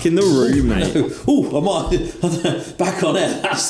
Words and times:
Back 0.00 0.06
in 0.06 0.14
the 0.14 0.22
room, 0.22 0.68
mate. 0.68 1.12
Oh, 1.28 1.58
I 1.58 1.60
might 1.60 1.98
back 2.78 3.02
on 3.04 3.16
it. 3.16 3.42
That's 3.42 3.68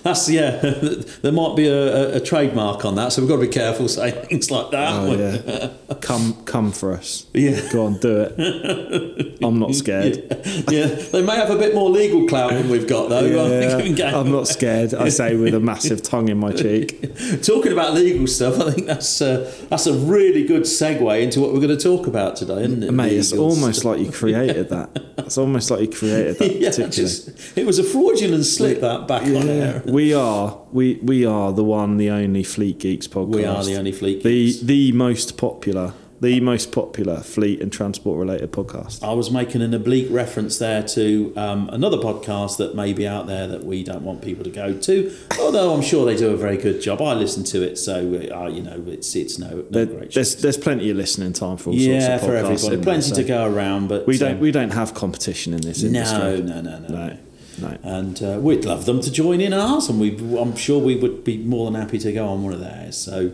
that's 0.00 0.28
yeah. 0.30 0.60
There 1.22 1.32
might 1.32 1.56
be 1.56 1.66
a, 1.66 2.12
a, 2.12 2.16
a 2.18 2.20
trademark 2.20 2.84
on 2.84 2.94
that, 2.94 3.12
so 3.12 3.20
we've 3.20 3.28
got 3.28 3.36
to 3.36 3.42
be 3.42 3.48
careful 3.48 3.88
saying 3.88 4.26
things 4.26 4.50
like 4.50 4.70
that. 4.70 4.92
Oh, 4.92 5.14
yeah. 5.14 5.94
Come, 5.96 6.34
come 6.44 6.70
for 6.70 6.92
us. 6.92 7.26
Yeah. 7.34 7.60
Go 7.72 7.86
on, 7.86 7.98
do 7.98 8.28
it. 8.30 9.38
I'm 9.42 9.58
not 9.58 9.74
scared. 9.74 10.24
yeah, 10.70 10.86
they 10.86 11.22
may 11.22 11.34
have 11.34 11.50
a 11.50 11.58
bit 11.58 11.74
more 11.74 11.90
legal 11.90 12.28
clout 12.28 12.52
than 12.52 12.68
we've 12.68 12.86
got 12.86 13.08
though. 13.08 13.18
I 13.18 13.48
think 13.48 13.82
we 13.82 13.88
can 13.88 13.96
Yeah, 13.96 14.18
I'm 14.20 14.30
not 14.30 14.46
scared. 14.46 14.94
I 14.94 15.08
say 15.08 15.34
with 15.34 15.54
a 15.54 15.60
massive 15.60 16.00
tongue 16.02 16.28
in 16.28 16.38
my 16.38 16.52
cheek. 16.52 17.16
Talking 17.42 17.72
about 17.72 17.94
legal 17.94 18.28
stuff, 18.28 18.60
I 18.60 18.70
think 18.70 18.86
that's 18.86 19.20
uh, 19.20 19.52
that's 19.68 19.88
a 19.88 19.94
really 19.94 20.44
good 20.46 20.62
segue 20.62 21.22
into 21.22 21.40
what 21.40 21.52
we're 21.52 21.60
going 21.60 21.76
to 21.76 21.82
talk 21.82 22.06
about 22.06 22.36
today, 22.36 22.62
isn't 22.62 22.84
it? 22.84 22.92
Mate, 22.92 23.14
it's 23.14 23.32
almost 23.32 23.80
stuff. 23.80 23.96
like 23.96 24.06
you 24.06 24.12
created 24.12 24.68
that. 24.68 24.90
It's 25.18 25.38
almost 25.38 25.71
like 25.72 25.80
you 25.92 25.98
created 25.98 26.38
that 26.38 26.56
yeah, 26.60 26.70
just, 26.88 27.56
it 27.58 27.66
was 27.66 27.78
a 27.78 27.84
fraudulent 27.84 28.44
slip 28.44 28.80
that 28.80 29.06
back 29.08 29.22
on 29.22 29.32
Yeah, 29.46 29.52
air. 29.52 29.82
we 29.86 30.14
are. 30.14 30.58
We 30.72 30.94
we 31.02 31.24
are 31.26 31.52
the 31.52 31.64
one, 31.64 31.96
the 31.96 32.10
only 32.10 32.42
Fleet 32.44 32.78
Geeks 32.78 33.06
podcast. 33.08 33.34
We 33.34 33.44
are 33.44 33.62
the 33.64 33.76
only 33.76 33.92
Fleet 33.92 34.22
Geeks. 34.22 34.60
The 34.60 34.66
the 34.66 34.92
most 34.92 35.36
popular, 35.36 35.92
the 36.22 36.40
most 36.40 36.70
popular 36.70 37.16
fleet 37.20 37.60
and 37.60 37.72
transport 37.72 38.16
related 38.16 38.52
podcast. 38.52 39.02
I 39.02 39.12
was 39.12 39.30
making 39.32 39.60
an 39.60 39.74
oblique 39.74 40.06
reference 40.08 40.56
there 40.58 40.82
to 40.84 41.32
um, 41.36 41.68
another 41.70 41.96
podcast 41.98 42.58
that 42.58 42.76
may 42.76 42.92
be 42.92 43.06
out 43.08 43.26
there 43.26 43.48
that 43.48 43.64
we 43.64 43.82
don't 43.82 44.02
want 44.02 44.22
people 44.22 44.44
to 44.44 44.50
go 44.50 44.72
to, 44.72 45.12
although 45.40 45.74
I'm 45.74 45.82
sure 45.82 46.06
they 46.06 46.16
do 46.16 46.30
a 46.30 46.36
very 46.36 46.56
good 46.56 46.80
job. 46.80 47.02
I 47.02 47.14
listen 47.14 47.42
to 47.44 47.62
it, 47.62 47.76
so 47.76 47.96
uh, 48.32 48.46
you 48.48 48.62
know 48.62 48.82
it's 48.86 49.14
it's 49.16 49.36
no, 49.38 49.48
no 49.48 49.62
There- 49.70 49.86
great. 49.86 50.14
there's 50.14 50.36
there's 50.36 50.56
plenty 50.56 50.90
of 50.90 50.96
listening 50.96 51.32
time 51.32 51.56
for 51.56 51.70
all 51.70 51.76
yeah, 51.76 52.06
sorts 52.08 52.22
of 52.22 52.28
for 52.28 52.36
everybody, 52.36 52.54
isn't 52.54 52.70
there? 52.70 52.82
plenty 52.82 53.08
So 53.08 53.14
to 53.16 53.24
go 53.24 53.52
around. 53.52 53.88
But 53.88 54.06
We 54.06 54.16
don't 54.16 54.34
um, 54.34 54.40
we 54.40 54.52
don't 54.52 54.72
have 54.72 54.94
competition 54.94 55.52
in 55.54 55.60
this 55.60 55.82
industry. 55.82 56.18
no, 56.18 56.36
no, 56.36 56.60
no, 56.60 56.78
no, 56.78 56.88
no, 56.88 57.18
no. 57.58 57.78
And 57.82 58.22
uh, 58.22 58.38
we'd 58.40 58.64
love 58.64 58.86
them 58.86 59.00
to 59.00 59.10
join 59.10 59.40
in 59.40 59.52
ours, 59.52 59.88
and 59.88 59.98
we 60.00 60.10
I'm 60.38 60.54
sure 60.54 60.78
we 60.80 60.94
would 60.94 61.24
be 61.24 61.36
more 61.38 61.68
than 61.68 61.80
happy 61.80 61.98
to 61.98 62.12
go 62.12 62.28
on 62.28 62.44
one 62.44 62.52
of 62.52 62.60
theirs. 62.60 62.96
So. 62.96 63.32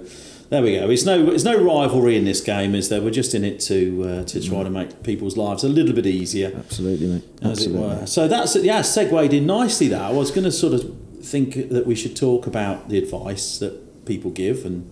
There 0.51 0.63
we 0.63 0.79
go. 0.79 0.89
It's 0.89 1.05
no, 1.05 1.31
it's 1.31 1.45
no 1.45 1.63
rivalry 1.63 2.17
in 2.17 2.25
this 2.25 2.41
game, 2.41 2.75
is 2.75 2.89
there? 2.89 3.03
We're 3.03 3.11
just 3.11 3.35
in 3.35 3.45
it 3.45 3.61
to 3.61 4.05
uh, 4.05 4.25
to 4.25 4.41
try 4.41 4.63
to 4.63 4.71
make 4.71 5.03
people's 5.03 5.37
lives 5.37 5.63
a 5.63 5.69
little 5.69 5.95
bit 5.95 6.07
easier. 6.07 6.55
Absolutely, 6.57 7.07
mate. 7.07 7.25
as 7.43 7.67
it 7.67 7.69
Absolutely. 7.69 7.81
were. 7.81 8.07
So 8.07 8.29
that's 8.29 8.57
yeah, 8.57 8.81
segued 8.81 9.35
in 9.35 9.47
nicely. 9.47 9.89
That 9.89 10.01
I 10.01 10.11
was 10.11 10.31
going 10.31 10.45
to 10.45 10.53
sort 10.53 10.73
of 10.73 10.97
think 11.23 11.69
that 11.69 11.87
we 11.87 11.95
should 11.95 12.17
talk 12.17 12.47
about 12.47 12.89
the 12.89 12.97
advice 12.97 13.59
that 13.59 14.07
people 14.07 14.31
give, 14.31 14.65
and 14.65 14.91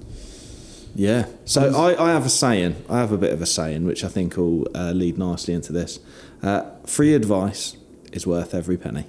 Yeah. 0.94 1.26
So 1.46 1.74
I, 1.74 2.08
I 2.08 2.12
have 2.12 2.26
a 2.26 2.30
saying. 2.30 2.76
I 2.90 2.98
have 2.98 3.10
a 3.10 3.18
bit 3.18 3.32
of 3.32 3.40
a 3.40 3.46
saying, 3.46 3.86
which 3.86 4.04
I 4.04 4.08
think 4.08 4.36
will 4.36 4.66
uh, 4.74 4.92
lead 4.92 5.16
nicely 5.16 5.54
into 5.54 5.72
this. 5.72 6.00
Uh, 6.42 6.70
free 6.84 7.14
advice 7.14 7.78
is 8.12 8.26
worth 8.26 8.54
every 8.54 8.76
penny. 8.76 9.06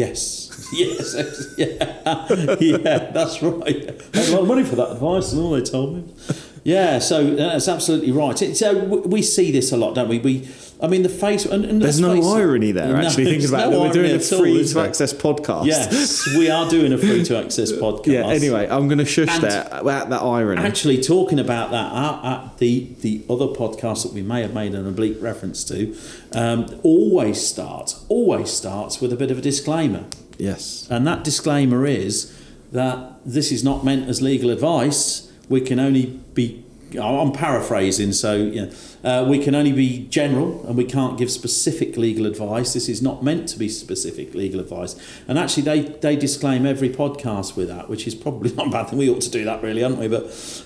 Yes, 0.00 0.70
yes, 0.72 1.54
yeah, 1.58 2.56
yeah, 2.60 3.10
that's 3.12 3.42
right. 3.42 4.00
I 4.14 4.18
had 4.18 4.28
a 4.28 4.32
lot 4.32 4.42
of 4.42 4.48
money 4.48 4.64
for 4.64 4.76
that 4.76 4.92
advice, 4.92 5.32
and 5.32 5.42
all 5.42 5.50
they 5.50 5.62
told 5.62 5.96
me. 5.96 6.14
Yeah, 6.62 6.98
so 6.98 7.34
that's 7.34 7.68
absolutely 7.68 8.12
right. 8.12 8.40
It- 8.42 8.56
So 8.56 8.84
we 8.84 9.22
see 9.22 9.50
this 9.50 9.72
a 9.72 9.76
lot, 9.76 9.94
don't 9.94 10.08
we? 10.08 10.18
We, 10.18 10.48
I 10.82 10.88
mean, 10.88 11.02
the 11.02 11.08
face. 11.08 11.46
And, 11.46 11.64
and 11.64 11.80
There's 11.80 12.00
no 12.00 12.12
irony 12.34 12.72
there. 12.72 12.88
No, 12.92 12.96
actually, 12.96 13.24
thinking 13.24 13.48
about 13.48 13.70
no 13.70 13.84
it, 13.84 13.86
we're 13.88 13.92
doing 13.94 14.10
a 14.12 14.14
at 14.16 14.22
free 14.24 14.66
to 14.66 14.80
access 14.80 15.12
podcast. 15.14 15.66
Yes, 15.66 16.26
we 16.36 16.50
are 16.50 16.68
doing 16.68 16.92
a 16.92 16.98
free 16.98 17.24
to 17.24 17.38
access 17.38 17.72
podcast. 17.84 18.06
yeah. 18.08 18.26
Anyway, 18.28 18.66
I'm 18.68 18.88
going 18.88 18.98
to 18.98 19.04
shush 19.06 19.28
And- 19.30 19.42
that 19.44 19.72
at 19.72 20.10
that 20.10 20.22
irony. 20.22 20.60
Actually, 20.60 21.00
talking 21.02 21.38
about 21.38 21.70
that, 21.70 21.92
uh, 21.92 22.20
uh, 22.22 22.48
the 22.58 22.88
the 23.00 23.22
other 23.30 23.46
podcast 23.46 24.02
that 24.02 24.12
we 24.12 24.22
may 24.22 24.42
have 24.42 24.52
made 24.54 24.74
an 24.74 24.86
oblique 24.86 25.16
reference 25.22 25.64
to, 25.64 25.96
um, 26.32 26.66
always 26.82 27.40
starts 27.46 28.04
always 28.08 28.50
starts 28.50 29.00
with 29.00 29.12
a 29.12 29.16
bit 29.16 29.30
of 29.30 29.38
a 29.38 29.42
disclaimer, 29.42 30.04
yes. 30.38 30.86
and 30.90 31.06
that 31.06 31.24
disclaimer 31.24 31.86
is 31.86 32.36
that 32.72 33.14
this 33.24 33.50
is 33.50 33.64
not 33.64 33.84
meant 33.84 34.08
as 34.08 34.20
legal 34.20 34.50
advice. 34.50 35.29
We 35.50 35.60
can 35.60 35.78
only 35.78 36.06
be. 36.32 36.64
I'm 37.00 37.30
paraphrasing, 37.30 38.12
so 38.12 38.34
you 38.34 38.62
know, 38.66 38.72
uh, 39.04 39.24
we 39.28 39.38
can 39.38 39.54
only 39.54 39.70
be 39.70 40.08
general, 40.08 40.64
and 40.66 40.76
we 40.76 40.84
can't 40.84 41.16
give 41.16 41.30
specific 41.30 41.96
legal 41.96 42.26
advice. 42.26 42.72
This 42.72 42.88
is 42.88 43.00
not 43.00 43.22
meant 43.22 43.48
to 43.50 43.58
be 43.58 43.68
specific 43.68 44.34
legal 44.34 44.58
advice, 44.58 44.96
and 45.28 45.38
actually, 45.38 45.62
they 45.62 45.80
they 45.82 46.16
disclaim 46.16 46.66
every 46.66 46.88
podcast 46.88 47.54
with 47.56 47.68
that, 47.68 47.88
which 47.88 48.08
is 48.08 48.14
probably 48.16 48.52
not 48.56 48.68
a 48.68 48.70
bad 48.70 48.88
thing. 48.88 48.98
We 48.98 49.08
ought 49.10 49.20
to 49.20 49.30
do 49.30 49.44
that, 49.44 49.62
really, 49.62 49.84
aren't 49.84 49.98
we? 49.98 50.08
But 50.08 50.24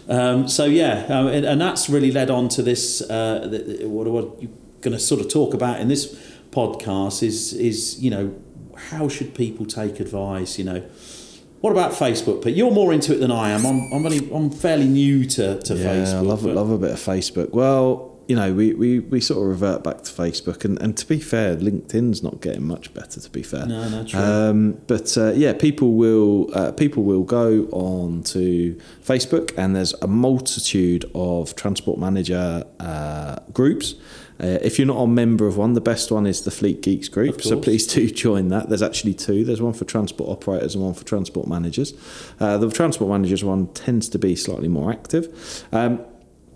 um, 0.08 0.48
so 0.48 0.64
yeah, 0.64 1.04
um, 1.10 1.26
and, 1.26 1.44
and 1.44 1.60
that's 1.60 1.90
really 1.90 2.10
led 2.10 2.30
on 2.30 2.48
to 2.50 2.62
this. 2.62 3.02
Uh, 3.02 3.46
the, 3.50 3.58
the- 3.58 3.86
what, 3.88 4.06
what 4.06 4.42
you're 4.42 4.50
going 4.80 4.96
to 4.96 4.98
sort 5.00 5.20
of 5.20 5.28
talk 5.28 5.52
about 5.52 5.78
in 5.80 5.88
this 5.88 6.14
podcast 6.50 7.22
is 7.22 7.52
is 7.52 8.02
you 8.02 8.10
know 8.10 8.34
how 8.90 9.08
should 9.08 9.34
people 9.34 9.66
take 9.66 10.00
advice? 10.00 10.58
You 10.58 10.64
know. 10.64 10.82
What 11.64 11.70
about 11.70 11.92
Facebook? 11.92 12.42
But 12.42 12.52
you're 12.54 12.70
more 12.70 12.92
into 12.92 13.14
it 13.14 13.20
than 13.20 13.30
I 13.30 13.48
am. 13.52 13.64
I'm, 13.64 13.90
I'm, 13.90 14.04
only, 14.04 14.30
I'm 14.34 14.50
fairly 14.50 14.84
new 14.86 15.24
to, 15.24 15.58
to 15.62 15.74
Yeah, 15.74 15.94
Facebook. 15.94 16.14
I 16.14 16.20
love 16.20 16.42
but- 16.42 16.54
love 16.56 16.68
a 16.68 16.76
bit 16.76 16.90
of 16.90 16.98
Facebook. 16.98 17.52
Well, 17.52 18.18
you 18.28 18.36
know, 18.36 18.52
we, 18.52 18.74
we, 18.74 18.98
we 19.00 19.18
sort 19.18 19.40
of 19.40 19.48
revert 19.48 19.82
back 19.82 20.02
to 20.02 20.12
Facebook, 20.12 20.66
and, 20.66 20.78
and 20.82 20.94
to 20.98 21.06
be 21.06 21.18
fair, 21.18 21.56
LinkedIn's 21.56 22.22
not 22.22 22.42
getting 22.42 22.66
much 22.66 22.92
better. 22.92 23.18
To 23.18 23.30
be 23.30 23.42
fair, 23.42 23.64
No, 23.64 23.88
no, 23.88 24.04
true. 24.04 24.20
Um, 24.20 24.78
but 24.86 25.16
uh, 25.16 25.32
yeah, 25.32 25.54
people 25.54 25.94
will 25.94 26.50
uh, 26.52 26.72
people 26.72 27.02
will 27.02 27.24
go 27.24 27.66
on 27.72 28.24
to 28.24 28.78
Facebook, 29.02 29.54
and 29.56 29.74
there's 29.74 29.94
a 30.02 30.06
multitude 30.06 31.10
of 31.14 31.56
transport 31.56 31.98
manager 31.98 32.64
uh, 32.78 33.36
groups. 33.54 33.94
Uh, 34.42 34.58
if 34.62 34.78
you're 34.78 34.86
not 34.86 34.98
a 34.98 35.06
member 35.06 35.46
of 35.46 35.56
one, 35.56 35.74
the 35.74 35.80
best 35.80 36.10
one 36.10 36.26
is 36.26 36.42
the 36.42 36.50
Fleet 36.50 36.82
Geeks 36.82 37.08
group. 37.08 37.40
So 37.40 37.58
please 37.58 37.86
do 37.94 38.10
join 38.10 38.48
that. 38.48 38.68
There's 38.68 38.82
actually 38.82 39.14
two. 39.14 39.44
There's 39.44 39.62
one 39.62 39.72
for 39.72 39.84
transport 39.84 40.28
operators 40.28 40.74
and 40.74 40.84
one 40.84 40.94
for 40.94 41.04
transport 41.04 41.46
managers. 41.46 41.94
Uh, 42.40 42.58
the 42.58 42.70
transport 42.70 43.10
managers 43.10 43.44
one 43.44 43.68
tends 43.68 44.08
to 44.10 44.18
be 44.18 44.34
slightly 44.34 44.68
more 44.68 44.92
active. 44.92 45.66
Um, 45.72 46.04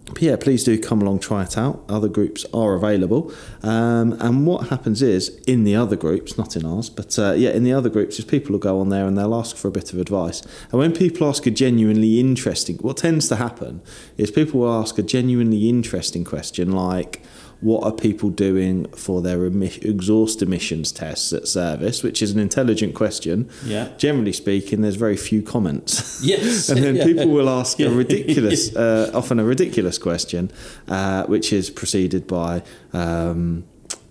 but 0.09 0.23
yeah, 0.23 0.37
please 0.37 0.65
do 0.65 0.79
come 0.79 1.03
along, 1.03 1.21
try 1.21 1.43
it 1.43 1.59
out. 1.59 1.85
Other 1.89 2.09
groups 2.09 2.47
are 2.55 2.75
available. 2.75 3.33
Um, 3.63 4.15
and 4.21 4.47
what 4.47 4.69
happens 4.69 5.03
is, 5.03 5.39
in 5.47 5.65
the 5.65 5.77
other 5.77 5.97
groups, 5.97 6.39
not 6.39 6.57
in 6.57 6.65
ours, 6.65 6.89
but 6.89 7.19
uh, 7.19 7.33
yeah, 7.33 7.51
in 7.51 7.63
the 7.63 7.75
other 7.75 7.91
groups, 7.91 8.19
is 8.19 8.25
people 8.25 8.53
will 8.53 8.59
go 8.59 8.81
on 8.81 8.89
there 8.89 9.07
and 9.07 9.19
they'll 9.19 9.35
ask 9.35 9.55
for 9.55 9.69
a 9.69 9.71
bit 9.71 9.93
of 9.93 9.99
advice. 9.99 10.41
And 10.71 10.79
when 10.79 10.95
people 10.95 11.29
ask 11.29 11.47
a 11.47 11.51
genuinely 11.51 12.19
interesting, 12.19 12.79
what 12.79 12.97
tends 12.97 13.29
to 13.29 13.37
happen 13.37 13.83
is 14.17 14.31
people 14.31 14.61
will 14.61 14.73
ask 14.73 14.99
a 14.99 15.03
genuinely 15.03 15.69
interesting 15.69 16.25
question 16.25 16.73
like, 16.73 17.23
what 17.61 17.83
are 17.83 17.91
people 17.93 18.31
doing 18.31 18.85
for 18.93 19.21
their 19.21 19.39
emi- 19.51 19.83
exhaust 19.85 20.43
emissions 20.43 20.93
tests 20.93 21.33
at 21.33 21.49
service, 21.49 22.05
which 22.05 22.23
is 22.23 22.31
an 22.31 22.39
intelligent 22.39 22.95
question. 22.95 23.49
Yeah. 23.65 23.89
Generally 23.99 24.35
speaking, 24.35 24.81
there's 24.81 24.95
very 24.95 25.17
few 25.17 25.43
comments. 25.43 26.23
Yes. 26.23 26.69
and 26.71 26.83
then 26.83 26.95
Yeah. 26.97 27.05
people 27.05 27.29
will 27.31 27.49
ask 27.49 27.79
Yeah. 27.81 27.89
a 27.89 27.91
ridiculous, 27.91 28.75
uh, 28.77 29.11
often 29.13 29.41
a 29.41 29.45
ridiculous 29.45 29.99
question, 29.99 30.53
uh, 30.87 31.25
which 31.27 31.53
is 31.53 31.69
preceded 31.69 32.27
by 32.29 32.63
um, 32.93 33.65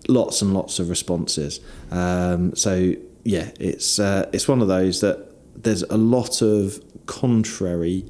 lots 0.10 0.42
and 0.42 0.54
lots 0.54 0.80
of 0.80 0.90
responses. 0.90 1.62
Um, 1.90 2.54
so 2.56 2.94
yeah, 3.24 3.52
it's 3.60 3.98
uh, 4.00 4.30
it's 4.34 4.48
one 4.48 4.62
of 4.62 4.68
those 4.68 5.00
that 5.02 5.32
there's 5.56 5.84
a 5.84 5.98
lot 5.98 6.42
of 6.42 6.82
contrary 7.06 8.06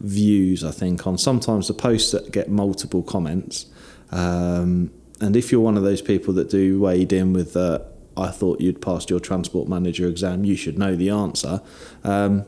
views. 0.00 0.64
I 0.64 0.70
think 0.72 1.06
on 1.06 1.18
sometimes 1.18 1.68
the 1.68 1.74
posts 1.74 2.10
that 2.12 2.32
get 2.32 2.50
multiple 2.50 3.02
comments. 3.02 3.66
Um, 4.12 4.92
and 5.20 5.36
if 5.36 5.50
you're 5.50 5.60
one 5.60 5.76
of 5.76 5.82
those 5.82 6.02
people 6.02 6.34
that 6.34 6.50
do 6.50 6.80
wade 6.80 7.12
in 7.12 7.32
with 7.32 7.56
uh, 7.56 7.80
I 8.16 8.30
thought 8.30 8.60
you'd 8.60 8.82
passed 8.82 9.10
your 9.10 9.20
transport 9.20 9.68
manager 9.68 10.06
exam, 10.06 10.44
you 10.44 10.56
should 10.56 10.78
know 10.78 10.96
the 10.96 11.10
answer. 11.10 11.62
Um, 12.04 12.44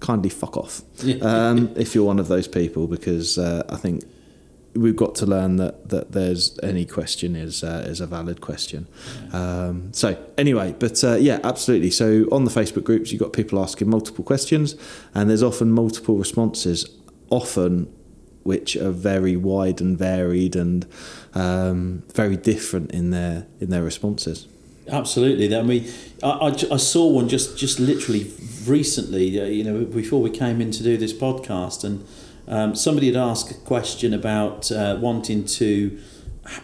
kindly 0.00 0.30
fuck 0.30 0.56
off 0.56 0.82
um, 1.22 1.72
if 1.76 1.94
you're 1.94 2.04
one 2.04 2.18
of 2.18 2.28
those 2.28 2.48
people, 2.48 2.86
because 2.86 3.38
uh, 3.38 3.62
I 3.68 3.76
think 3.76 4.04
we've 4.74 4.96
got 4.96 5.14
to 5.14 5.26
learn 5.26 5.56
that, 5.56 5.90
that 5.90 6.12
there's 6.12 6.58
any 6.62 6.86
question 6.86 7.36
is 7.36 7.62
uh, 7.62 7.84
is 7.86 8.00
a 8.00 8.06
valid 8.06 8.40
question. 8.40 8.88
Um, 9.32 9.92
so 9.92 10.16
anyway, 10.38 10.74
but 10.78 11.02
uh, 11.04 11.16
yeah, 11.16 11.40
absolutely. 11.44 11.90
So 11.90 12.26
on 12.32 12.44
the 12.44 12.50
Facebook 12.50 12.84
groups, 12.84 13.12
you've 13.12 13.20
got 13.20 13.32
people 13.32 13.60
asking 13.62 13.90
multiple 13.90 14.24
questions, 14.24 14.76
and 15.14 15.28
there's 15.28 15.42
often 15.42 15.70
multiple 15.70 16.16
responses. 16.16 16.88
Often 17.30 17.92
which 18.44 18.76
are 18.76 18.90
very 18.90 19.36
wide 19.36 19.80
and 19.80 19.98
varied 19.98 20.56
and 20.56 20.86
um, 21.34 22.02
very 22.14 22.36
different 22.36 22.90
in 22.92 23.10
their 23.10 23.46
in 23.60 23.70
their 23.70 23.82
responses. 23.82 24.46
Absolutely. 24.88 25.56
I 25.56 25.62
mean, 25.62 25.88
I, 26.22 26.28
I, 26.28 26.48
I 26.48 26.76
saw 26.76 27.06
one 27.06 27.28
just 27.28 27.56
just 27.56 27.78
literally 27.78 28.32
recently, 28.66 29.40
uh, 29.40 29.44
you 29.44 29.64
know, 29.64 29.84
before 29.84 30.20
we 30.20 30.30
came 30.30 30.60
in 30.60 30.70
to 30.72 30.82
do 30.82 30.96
this 30.96 31.12
podcast, 31.12 31.84
and 31.84 32.04
um, 32.48 32.74
somebody 32.74 33.06
had 33.06 33.16
asked 33.16 33.50
a 33.50 33.54
question 33.54 34.12
about 34.12 34.70
uh, 34.72 34.98
wanting 35.00 35.44
to. 35.44 35.98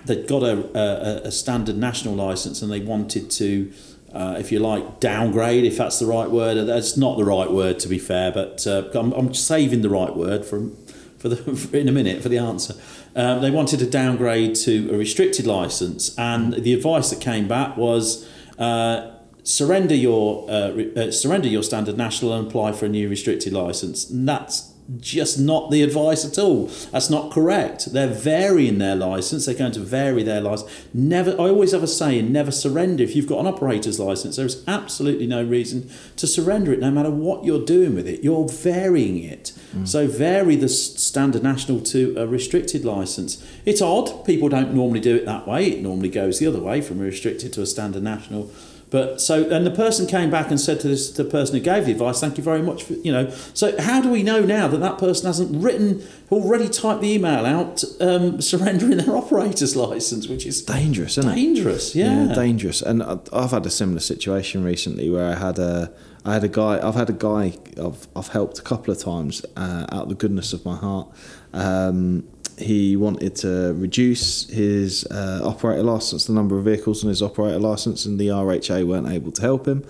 They'd 0.05 0.27
got 0.27 0.43
a, 0.43 0.77
a, 0.77 1.29
a 1.29 1.31
standard 1.31 1.77
national 1.77 2.15
license 2.15 2.63
and 2.63 2.73
they 2.73 2.81
wanted 2.81 3.31
to, 3.31 3.73
uh, 4.13 4.35
if 4.37 4.51
you 4.51 4.59
like, 4.59 4.99
downgrade, 4.99 5.63
if 5.63 5.77
that's 5.77 6.01
the 6.01 6.07
right 6.07 6.29
word. 6.29 6.57
That's 6.67 6.97
not 6.97 7.17
the 7.17 7.25
right 7.25 7.49
word, 7.49 7.79
to 7.79 7.89
be 7.89 7.97
fair, 7.97 8.33
but 8.33 8.67
uh, 8.67 8.89
I'm, 8.93 9.13
I'm 9.13 9.33
saving 9.35 9.83
the 9.83 9.89
right 9.89 10.17
word 10.17 10.45
for 10.45 10.71
for 11.19 11.29
the 11.29 11.69
in 11.79 11.89
a 11.89 11.93
minute 11.93 12.23
for 12.23 12.29
the 12.29 12.39
answer. 12.39 12.75
Um, 13.15 13.43
they 13.43 13.51
wanted 13.51 13.81
to 13.81 13.87
downgrade 13.91 14.55
to 14.57 14.91
a 14.93 14.97
restricted 14.97 15.47
license, 15.47 16.17
and 16.19 16.55
the 16.55 16.73
advice 16.73 17.11
that 17.11 17.21
came 17.21 17.49
back 17.49 17.77
was 17.77 18.29
uh, 18.59 19.11
surrender 19.43 19.95
your 19.95 20.49
uh, 20.51 20.71
re- 20.73 20.95
uh, 20.95 21.11
surrender 21.11 21.49
your 21.49 21.63
standard 21.63 21.97
national 21.97 22.33
and 22.35 22.47
apply 22.47 22.73
for 22.73 22.87
a 22.87 22.89
new 22.89 23.09
restricted 23.09 23.53
license. 23.53 24.09
And 24.09 24.29
that's 24.29 24.73
just 24.97 25.39
not 25.39 25.71
the 25.71 25.83
advice 25.83 26.25
at 26.25 26.39
all. 26.39 26.67
That's 26.93 27.11
not 27.11 27.31
correct. 27.31 27.93
They're 27.93 28.07
varying 28.07 28.79
their 28.79 28.97
license. 28.97 29.45
They're 29.47 29.55
going 29.55 29.73
to 29.73 29.81
vary 29.81 30.23
their 30.23 30.41
license. 30.41 30.71
Never. 30.95 31.33
I 31.33 31.49
always 31.49 31.73
have 31.73 31.83
a 31.83 31.87
saying: 31.87 32.33
never 32.33 32.51
surrender. 32.51 33.03
If 33.05 33.15
you've 33.15 33.27
got 33.27 33.41
an 33.41 33.47
operator's 33.47 34.01
license, 34.01 34.37
there 34.37 34.47
is 34.47 34.65
absolutely 34.67 35.27
no 35.27 35.43
reason 35.45 35.91
to 36.17 36.27
surrender 36.27 36.73
it, 36.73 36.81
no 36.81 36.91
matter 36.91 37.11
what 37.11 37.45
you're 37.45 37.65
doing 37.65 37.95
with 37.95 38.09
it. 38.09 38.25
You're 38.25 38.49
varying 38.49 39.23
it. 39.23 39.53
Mm. 39.75 39.87
So 39.87 40.07
vary 40.07 40.57
the 40.57 40.69
standard 40.69 41.43
national 41.43 41.81
to 41.81 42.15
a 42.17 42.27
restricted 42.27 42.85
license. 42.85 43.45
It's 43.67 43.83
odd. 43.83 44.25
People 44.25 44.49
don't 44.49 44.73
normally 44.75 45.01
do 45.01 45.17
it 45.17 45.27
that 45.27 45.47
way. 45.47 45.67
It 45.67 45.83
normally 45.83 46.09
goes 46.09 46.39
the 46.39 46.47
other 46.47 46.61
way 46.61 46.81
from 46.81 47.01
a 47.01 47.05
restricted 47.05 47.53
to 47.55 47.63
a 47.63 47.67
standard 47.67 48.03
national. 48.03 48.51
But 48.91 49.21
so, 49.21 49.49
and 49.51 49.67
the 49.67 49.71
person 49.71 50.07
came 50.07 50.31
back 50.31 50.51
and 50.51 50.59
said 50.59 50.81
to 50.81 50.89
this, 50.89 51.11
the 51.11 51.25
person 51.25 51.57
who 51.57 51.61
gave 51.61 51.85
the 51.85 51.93
advice, 51.93 52.21
"Thank 52.21 52.39
you 52.39 52.45
very 52.45 52.63
much 52.63 52.83
for 52.85 52.95
you 52.95 53.13
know." 53.13 53.31
So, 53.53 53.79
how 53.81 54.01
do 54.01 54.09
we 54.09 54.23
know 54.23 54.41
now 54.41 54.67
that 54.69 54.79
that 54.79 54.99
person 54.99 55.27
hasn't 55.27 55.63
written 55.63 56.03
already 56.31 56.69
typed 56.69 57.03
the 57.03 57.13
email 57.13 57.45
out 57.45 57.85
um, 58.01 58.41
surrendering 58.41 58.97
their 58.97 59.17
operator's 59.17 59.77
license, 59.77 60.29
which 60.29 60.47
is 60.47 60.63
Dangerous, 60.63 61.19
isn't 61.19 61.31
it? 61.31 61.35
dangerous? 61.35 61.95
Yeah, 61.95 62.33
dangerous. 62.35 62.81
And 62.81 63.03
I've 63.03 63.51
had 63.51 63.67
a 63.67 63.71
similar 63.71 64.01
situation 64.01 64.65
recently 64.65 65.11
where 65.11 65.27
I 65.27 65.35
had 65.35 65.59
a, 65.59 65.93
I 66.25 66.35
had 66.35 66.45
a 66.45 66.49
guy. 66.49 66.87
I've 66.87 66.95
had 66.95 67.11
a 67.11 67.15
guy. 67.15 67.55
I've 67.83 68.09
I've 68.17 68.29
helped 68.29 68.59
a 68.59 68.63
couple 68.63 68.93
of 68.93 68.99
times 69.01 69.45
uh, 69.57 69.87
out 69.93 70.05
of 70.05 70.09
the 70.09 70.15
goodness 70.15 70.53
of 70.55 70.65
my 70.65 70.77
heart. 70.77 71.09
Um, 71.53 72.29
he 72.59 72.97
wanted 72.97 73.37
to 73.37 73.75
reduce 73.77 74.49
his 74.49 75.05
uh, 75.07 75.41
operator 75.45 75.83
license, 75.83 76.27
the 76.27 76.33
number 76.33 76.59
of 76.59 76.65
vehicles 76.65 77.05
on 77.05 77.09
his 77.09 77.23
operator 77.23 77.59
license, 77.59 78.05
and 78.05 78.19
the 78.19 78.29
RHA 78.29 78.87
weren't 78.87 79.09
able 79.09 79.33
to 79.33 79.43
help 79.43 79.67
him. 79.67 79.85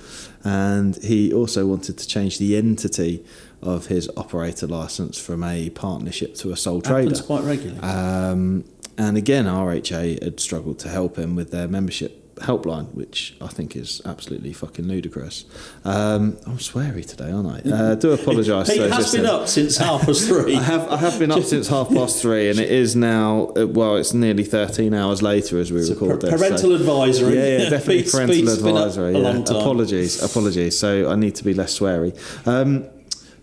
And 0.44 0.96
he 0.96 1.32
also 1.32 1.66
wanted 1.66 1.98
to 1.98 2.06
change 2.06 2.38
the 2.38 2.56
entity 2.56 3.24
of 3.62 3.86
his 3.86 4.08
operator 4.16 4.66
license 4.66 5.18
from 5.18 5.42
a 5.42 5.70
partnership 5.70 6.34
to 6.36 6.52
a 6.52 6.56
sole 6.56 6.80
trader. 6.80 7.08
happens 7.10 7.20
quite 7.20 7.44
regularly. 7.44 7.80
Um, 7.80 8.64
and 8.96 9.16
again, 9.16 9.46
RHA 9.46 10.22
had 10.22 10.40
struggled 10.40 10.78
to 10.80 10.88
help 10.88 11.16
him 11.16 11.36
with 11.36 11.50
their 11.50 11.68
membership 11.68 12.27
helpline, 12.40 12.92
which 12.94 13.36
I 13.40 13.48
think 13.48 13.76
is 13.76 14.00
absolutely 14.04 14.52
fucking 14.52 14.86
ludicrous. 14.86 15.44
Um, 15.84 16.36
I'm 16.46 16.58
sweary 16.58 17.04
today, 17.06 17.30
aren't 17.30 17.66
I? 17.66 17.70
Uh, 17.70 17.94
do 17.94 18.12
apologise. 18.12 18.68
those 18.76 18.92
has 18.92 19.12
been 19.14 19.26
up 19.26 19.48
since 19.48 19.76
half 19.76 20.02
past 20.06 20.26
three. 20.28 20.56
I 20.56 20.62
have 20.62 20.88
I 20.90 20.96
have 20.96 21.18
been 21.18 21.30
up 21.32 21.42
since 21.44 21.68
half 21.76 21.88
past 21.88 22.20
three, 22.22 22.50
and 22.50 22.58
it 22.58 22.70
is 22.70 22.94
now 22.96 23.52
uh, 23.56 23.66
well, 23.66 23.96
it's 23.96 24.12
nearly 24.14 24.44
thirteen 24.44 24.94
hours 24.94 25.22
later 25.22 25.58
as 25.58 25.72
we 25.72 25.88
record 25.88 26.20
this. 26.20 26.30
so- 26.30 26.36
parental 26.38 26.74
advisory. 26.74 27.34
yeah, 27.36 27.58
yeah, 27.58 27.68
definitely 27.70 27.98
Pete's- 28.02 28.12
parental 28.12 28.36
Pete's 28.36 28.56
been 28.58 28.76
up 28.76 28.86
advisory. 28.88 29.12
Yeah. 29.18 29.38
Apologies, 29.38 30.22
apologies. 30.22 30.78
So 30.78 31.10
I 31.10 31.16
need 31.16 31.34
to 31.36 31.44
be 31.44 31.54
less 31.54 31.78
sweary. 31.78 32.12
Um, 32.46 32.86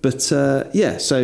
but 0.01 0.31
uh, 0.31 0.65
yeah, 0.74 0.98
so 0.98 1.18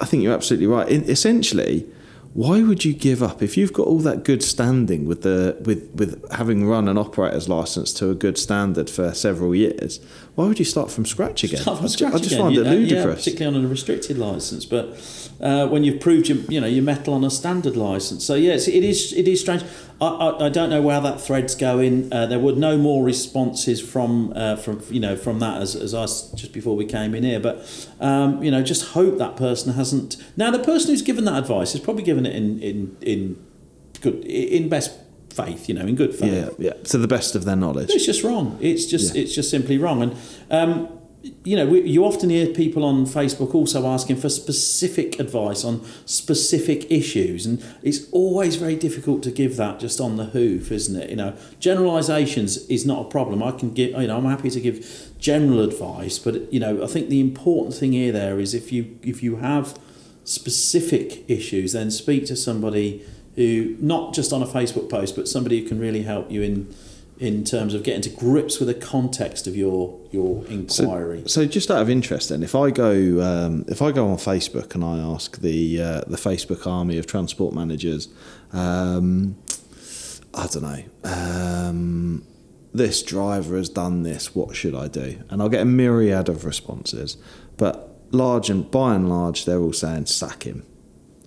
I 0.00 0.04
think 0.06 0.22
you're 0.22 0.34
absolutely 0.34 0.66
right. 0.66 0.88
In, 0.88 1.04
essentially, 1.04 1.86
why 2.34 2.62
would 2.62 2.82
you 2.82 2.94
give 2.94 3.22
up 3.22 3.42
if 3.42 3.58
you've 3.58 3.74
got 3.74 3.86
all 3.86 3.98
that 3.98 4.24
good 4.24 4.42
standing 4.42 5.04
with 5.04 5.20
the 5.20 5.56
with 5.64 5.90
with 5.94 6.30
having 6.32 6.66
run 6.66 6.88
an 6.88 6.96
operator's 6.96 7.46
license 7.46 7.92
to 7.94 8.08
a 8.08 8.14
good 8.14 8.38
standard 8.38 8.88
for 8.88 9.12
several 9.12 9.54
years? 9.54 10.00
Why 10.34 10.46
would 10.46 10.58
you 10.58 10.64
start 10.64 10.90
from 10.90 11.04
scratch 11.04 11.44
again? 11.44 11.60
Start 11.60 11.78
from 11.78 11.86
I 11.86 11.88
scratch 11.90 12.14
I 12.14 12.18
just 12.18 12.30
again, 12.30 12.40
find 12.40 12.54
you 12.54 12.62
it 12.62 12.70
ludicrous. 12.70 13.04
Yeah, 13.04 13.14
particularly 13.14 13.58
on 13.58 13.64
a 13.66 13.68
restricted 13.68 14.16
license. 14.16 14.64
But 14.64 15.30
uh, 15.42 15.66
when 15.68 15.84
you've 15.84 16.00
proved 16.00 16.28
your, 16.28 16.38
you 16.48 16.58
know, 16.58 16.66
your 16.66 16.82
mettle 16.82 17.12
on 17.12 17.22
a 17.22 17.30
standard 17.30 17.76
license, 17.76 18.24
so 18.24 18.34
yes, 18.34 18.66
it 18.66 18.82
is. 18.82 19.12
It 19.12 19.28
is 19.28 19.40
strange. 19.40 19.62
I, 20.02 20.06
I, 20.08 20.46
I 20.46 20.48
don't 20.48 20.68
know 20.70 20.82
where 20.82 21.00
that 21.00 21.20
thread's 21.20 21.54
going. 21.54 22.12
Uh, 22.12 22.26
there 22.26 22.38
were 22.40 22.52
no 22.52 22.76
more 22.76 23.04
responses 23.04 23.80
from 23.80 24.32
uh, 24.34 24.56
from 24.56 24.82
you 24.90 25.00
know 25.00 25.16
from 25.16 25.38
that 25.38 25.62
as, 25.62 25.76
as 25.76 25.94
us 25.94 26.30
just 26.32 26.52
before 26.52 26.74
we 26.76 26.84
came 26.84 27.14
in 27.14 27.22
here. 27.22 27.40
But 27.40 27.56
um, 28.00 28.42
you 28.42 28.50
know, 28.50 28.62
just 28.62 28.92
hope 28.92 29.18
that 29.18 29.36
person 29.36 29.74
hasn't. 29.74 30.16
Now, 30.36 30.50
the 30.50 30.58
person 30.58 30.90
who's 30.90 31.02
given 31.02 31.24
that 31.26 31.38
advice 31.38 31.74
is 31.74 31.80
probably 31.80 32.02
given 32.02 32.26
it 32.26 32.34
in 32.34 32.58
in 32.60 32.96
in 33.00 33.46
good 34.00 34.24
in 34.24 34.68
best 34.68 34.90
faith. 35.30 35.68
You 35.68 35.74
know, 35.76 35.86
in 35.86 35.94
good 35.94 36.14
faith. 36.14 36.32
yeah, 36.58 36.72
yeah, 36.74 36.82
to 36.84 36.98
the 36.98 37.08
best 37.08 37.34
of 37.34 37.44
their 37.44 37.56
knowledge. 37.56 37.90
It's 37.90 38.04
just 38.06 38.22
wrong. 38.24 38.58
It's 38.60 38.86
just 38.86 39.14
Yeah. 39.14 39.22
it's 39.22 39.34
just 39.34 39.50
simply 39.50 39.78
wrong. 39.78 40.02
And 40.02 40.16
um, 40.50 40.88
you 41.44 41.56
know, 41.56 41.66
we, 41.66 41.82
you 41.82 42.04
often 42.04 42.30
hear 42.30 42.46
people 42.48 42.84
on 42.84 43.06
Facebook 43.06 43.54
also 43.54 43.86
asking 43.86 44.16
for 44.16 44.28
specific 44.28 45.20
advice 45.20 45.64
on 45.64 45.84
specific 46.04 46.90
issues, 46.90 47.46
and 47.46 47.64
it's 47.82 48.10
always 48.10 48.56
very 48.56 48.76
difficult 48.76 49.22
to 49.24 49.30
give 49.30 49.56
that 49.56 49.78
just 49.78 50.00
on 50.00 50.16
the 50.16 50.26
hoof, 50.26 50.72
isn't 50.72 51.00
it? 51.00 51.10
You 51.10 51.16
know, 51.16 51.36
generalisations 51.60 52.66
is 52.68 52.84
not 52.84 53.06
a 53.06 53.08
problem. 53.08 53.42
I 53.42 53.52
can 53.52 53.72
give, 53.72 53.90
you 54.00 54.08
know, 54.08 54.16
I'm 54.16 54.24
happy 54.24 54.50
to 54.50 54.60
give 54.60 55.12
general 55.18 55.60
advice, 55.60 56.18
but 56.18 56.52
you 56.52 56.58
know, 56.58 56.82
I 56.82 56.86
think 56.86 57.08
the 57.08 57.20
important 57.20 57.74
thing 57.74 57.92
here 57.92 58.12
there 58.12 58.40
is 58.40 58.54
if 58.54 58.72
you 58.72 58.98
if 59.02 59.22
you 59.22 59.36
have 59.36 59.78
specific 60.24 61.28
issues, 61.28 61.72
then 61.72 61.90
speak 61.90 62.26
to 62.26 62.36
somebody 62.36 63.04
who 63.36 63.76
not 63.80 64.12
just 64.12 64.32
on 64.32 64.42
a 64.42 64.46
Facebook 64.46 64.90
post, 64.90 65.16
but 65.16 65.28
somebody 65.28 65.60
who 65.60 65.68
can 65.68 65.78
really 65.78 66.02
help 66.02 66.30
you 66.30 66.42
in 66.42 66.74
in 67.22 67.44
terms 67.44 67.72
of 67.72 67.84
getting 67.84 68.02
to 68.02 68.10
grips 68.10 68.58
with 68.58 68.66
the 68.66 68.74
context 68.74 69.46
of 69.46 69.56
your 69.56 69.96
your 70.10 70.44
inquiry. 70.46 71.22
So, 71.26 71.46
just 71.46 71.70
out 71.70 71.80
of 71.80 71.88
interest, 71.88 72.30
then, 72.30 72.42
if 72.42 72.56
I 72.56 72.72
go 72.72 73.22
um, 73.22 73.64
if 73.68 73.80
I 73.80 73.92
go 73.92 74.08
on 74.08 74.16
Facebook 74.16 74.74
and 74.74 74.84
I 74.84 74.98
ask 74.98 75.40
the 75.40 75.80
uh, 75.80 76.00
the 76.08 76.16
Facebook 76.16 76.66
army 76.66 76.98
of 76.98 77.06
transport 77.06 77.54
managers, 77.54 78.08
um, 78.52 79.36
I 80.34 80.48
don't 80.48 80.62
know, 80.64 80.82
um, 81.04 82.26
this 82.74 83.04
driver 83.04 83.56
has 83.56 83.68
done 83.68 84.02
this. 84.02 84.34
What 84.34 84.56
should 84.56 84.74
I 84.74 84.88
do? 84.88 85.22
And 85.30 85.40
I'll 85.40 85.48
get 85.48 85.60
a 85.62 85.64
myriad 85.64 86.28
of 86.28 86.44
responses, 86.44 87.16
but 87.56 87.96
large 88.10 88.50
and 88.50 88.68
by 88.68 88.96
and 88.96 89.08
large, 89.08 89.44
they're 89.44 89.60
all 89.60 89.72
saying 89.72 90.06
sack 90.06 90.42
him. 90.42 90.66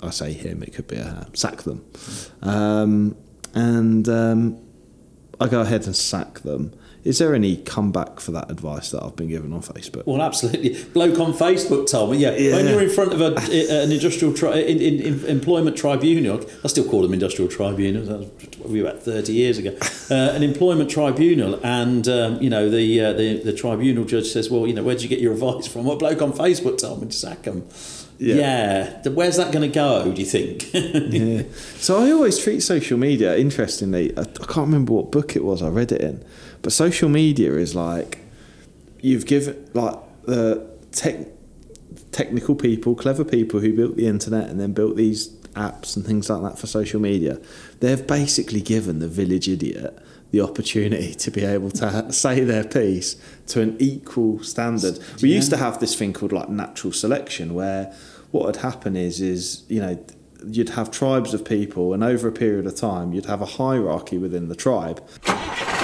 I 0.03 0.09
say 0.09 0.33
him. 0.33 0.61
It 0.61 0.73
could 0.73 0.87
be 0.87 0.97
a 0.97 1.03
her. 1.03 1.27
sack 1.33 1.61
them, 1.61 1.85
um, 2.41 3.15
and 3.53 4.09
um, 5.39 5.47
I 5.47 5.49
go 5.49 5.61
ahead 5.61 5.85
and 5.85 5.95
sack 5.95 6.39
them. 6.39 6.73
Is 7.05 7.19
there 7.19 7.35
any 7.35 7.57
comeback 7.57 8.19
for 8.19 8.31
that 8.31 8.49
advice 8.49 8.89
that 8.89 9.03
I've 9.03 9.15
been 9.15 9.27
given 9.27 9.53
on 9.53 9.61
Facebook? 9.61 10.07
Well, 10.07 10.23
absolutely. 10.23 10.83
Bloke 10.85 11.19
on 11.19 11.33
Facebook 11.33 11.87
told 11.87 12.11
me, 12.11 12.17
yeah, 12.17 12.31
when 12.31 12.67
you're 12.67 12.81
in 12.81 12.89
front 12.89 13.13
of 13.13 13.21
a, 13.21 13.35
an 13.35 13.91
industrial 13.91 14.33
tri- 14.33 14.57
in, 14.57 14.81
in, 14.81 14.99
in 15.01 15.25
employment 15.25 15.77
tribunal, 15.77 16.43
I 16.63 16.67
still 16.67 16.89
call 16.89 17.03
them 17.03 17.13
industrial 17.13 17.49
tribunals. 17.49 18.07
That 18.07 18.17
was 18.17 18.29
probably 18.57 18.79
about 18.79 19.03
thirty 19.03 19.33
years 19.33 19.59
ago. 19.59 19.77
Uh, 20.09 20.33
an 20.33 20.41
employment 20.41 20.89
tribunal, 20.89 21.59
and 21.63 22.07
um, 22.07 22.41
you 22.41 22.49
know 22.49 22.71
the, 22.71 22.99
uh, 22.99 23.13
the 23.13 23.37
the 23.37 23.53
tribunal 23.53 24.03
judge 24.05 24.25
says, 24.25 24.49
well, 24.49 24.65
you 24.65 24.73
know, 24.73 24.83
where 24.83 24.95
did 24.95 25.03
you 25.03 25.09
get 25.09 25.19
your 25.19 25.33
advice 25.33 25.67
from? 25.67 25.85
What 25.85 25.99
bloke 25.99 26.23
on 26.23 26.33
Facebook 26.33 26.79
told 26.79 27.03
me 27.03 27.07
to 27.09 27.13
sack 27.13 27.43
them. 27.43 27.67
Yeah. 28.17 28.35
Yeah. 29.03 29.09
Where's 29.09 29.37
that 29.37 29.51
going 29.51 29.69
to 29.69 29.73
go? 29.73 30.11
Do 30.11 30.19
you 30.19 30.25
think? 30.25 30.73
yeah. 30.73 31.43
So 31.77 32.01
I 32.01 32.11
always 32.11 32.39
treat 32.39 32.61
social 32.61 32.97
media, 32.97 33.37
interestingly, 33.37 34.17
I, 34.17 34.21
I 34.21 34.25
can't 34.25 34.57
remember 34.57 34.93
what 34.93 35.11
book 35.11 35.35
it 35.35 35.43
was 35.43 35.61
I 35.61 35.67
read 35.67 35.91
it 35.91 36.01
in, 36.01 36.23
but 36.65 36.73
social 36.73 37.09
media 37.09 37.53
is 37.53 37.75
like 37.75 38.17
you've 38.99 39.27
given 39.27 39.69
like 39.75 39.99
the 40.23 40.67
tech, 40.91 41.27
technical 42.11 42.55
people, 42.55 42.95
clever 42.95 43.23
people 43.23 43.59
who 43.59 43.71
built 43.71 43.95
the 43.97 44.07
internet 44.07 44.49
and 44.49 44.59
then 44.59 44.73
built 44.73 44.95
these 44.95 45.27
apps 45.53 45.95
and 45.95 46.03
things 46.03 46.27
like 46.27 46.41
that 46.41 46.57
for 46.57 46.65
social 46.65 46.99
media. 46.99 47.39
They've 47.81 48.07
basically 48.07 48.61
given 48.61 48.97
the 48.97 49.07
village 49.07 49.47
idiot 49.47 49.95
the 50.31 50.41
opportunity 50.41 51.13
to 51.13 51.29
be 51.29 51.45
able 51.45 51.69
to 51.69 52.11
say 52.11 52.43
their 52.43 52.63
piece 52.63 53.15
to 53.49 53.61
an 53.61 53.77
equal 53.77 54.41
standard. 54.41 54.97
We 55.21 55.31
used 55.31 55.51
to 55.51 55.57
have 55.57 55.79
this 55.79 55.93
thing 55.93 56.13
called 56.13 56.31
like 56.31 56.49
natural 56.49 56.93
selection 56.93 57.53
where 57.53 57.93
what 58.31 58.43
would 58.43 58.55
happen 58.55 58.95
is 58.95 59.21
is 59.21 59.65
you 59.67 59.81
know 59.81 60.03
you'd 60.47 60.69
have 60.69 60.89
tribes 60.89 61.35
of 61.35 61.45
people 61.45 61.93
and 61.93 62.03
over 62.03 62.27
a 62.27 62.31
period 62.31 62.65
of 62.65 62.75
time 62.75 63.13
you'd 63.13 63.25
have 63.25 63.41
a 63.41 63.45
hierarchy 63.45 64.17
within 64.17 64.47
the 64.47 64.55
tribe 64.55 65.03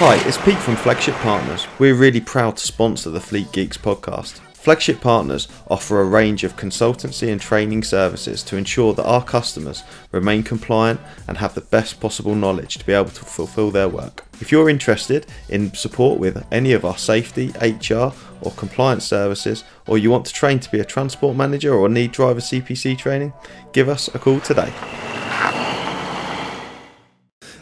Hi, 0.04 0.16
it's 0.26 0.36
Pete 0.36 0.58
from 0.58 0.74
Flagship 0.74 1.14
Partners. 1.18 1.68
We're 1.78 1.94
really 1.94 2.20
proud 2.20 2.56
to 2.56 2.66
sponsor 2.66 3.08
the 3.08 3.20
Fleet 3.20 3.52
Geeks 3.52 3.78
podcast. 3.78 4.40
Flagship 4.52 5.00
Partners 5.00 5.46
offer 5.68 6.00
a 6.00 6.04
range 6.04 6.42
of 6.42 6.56
consultancy 6.56 7.30
and 7.30 7.40
training 7.40 7.84
services 7.84 8.42
to 8.42 8.56
ensure 8.56 8.94
that 8.94 9.06
our 9.06 9.22
customers 9.22 9.84
remain 10.10 10.42
compliant 10.42 10.98
and 11.28 11.38
have 11.38 11.54
the 11.54 11.60
best 11.60 12.00
possible 12.00 12.34
knowledge 12.34 12.78
to 12.78 12.84
be 12.84 12.92
able 12.92 13.10
to 13.10 13.24
fulfill 13.24 13.70
their 13.70 13.88
work. 13.88 14.26
If 14.40 14.50
you're 14.50 14.68
interested 14.68 15.24
in 15.48 15.72
support 15.72 16.18
with 16.18 16.44
any 16.50 16.72
of 16.72 16.84
our 16.84 16.98
safety, 16.98 17.52
HR, 17.60 18.12
or 18.40 18.50
compliance 18.56 19.04
services, 19.04 19.62
or 19.86 19.98
you 19.98 20.10
want 20.10 20.26
to 20.26 20.32
train 20.32 20.58
to 20.58 20.70
be 20.72 20.80
a 20.80 20.84
transport 20.84 21.36
manager 21.36 21.72
or 21.72 21.88
need 21.88 22.10
driver 22.10 22.40
CPC 22.40 22.98
training, 22.98 23.32
give 23.72 23.88
us 23.88 24.12
a 24.12 24.18
call 24.18 24.40
today 24.40 24.72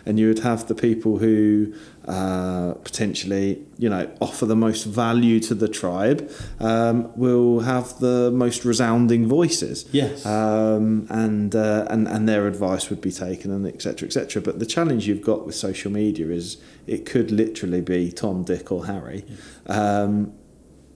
and 0.07 0.19
you 0.19 0.29
would 0.29 0.41
have 0.41 0.67
the 0.67 0.75
people 0.75 1.19
who 1.19 1.73
uh, 2.11 2.75
potentially, 2.83 3.65
you 3.79 3.89
know, 3.89 4.11
offer 4.21 4.45
the 4.45 4.57
most 4.57 4.83
value 4.83 5.39
to 5.39 5.55
the 5.55 5.69
tribe, 5.69 6.29
um, 6.59 7.17
will 7.17 7.61
have 7.61 8.01
the 8.01 8.33
most 8.33 8.65
resounding 8.65 9.29
voices. 9.29 9.87
Yes. 9.93 10.27
Um, 10.27 11.07
and, 11.09 11.55
uh, 11.55 11.87
and 11.89 12.09
and 12.09 12.29
their 12.29 12.49
advice 12.49 12.91
would 12.91 13.01
be 13.01 13.13
taken, 13.13 13.53
and 13.53 13.65
etc. 13.65 14.09
etc. 14.09 14.43
But 14.43 14.59
the 14.59 14.67
challenge 14.67 15.07
you've 15.07 15.23
got 15.23 15.47
with 15.47 15.55
social 15.55 15.93
media 15.93 16.31
is 16.31 16.57
it 16.89 17.07
could 17.07 17.31
literally 17.31 17.81
be 17.81 18.11
Tom, 18.11 18.43
Dick, 18.43 18.73
or 18.73 18.87
Harry. 18.87 19.25
Um, 19.67 20.33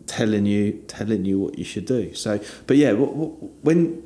telling 0.07 0.47
you 0.47 0.73
telling 0.87 1.25
you 1.25 1.39
what 1.41 1.59
you 1.59 1.65
should 1.65 1.87
do 1.87 2.13
so 2.13 2.39
but 2.67 2.77
yeah 2.77 2.93
when 2.93 4.03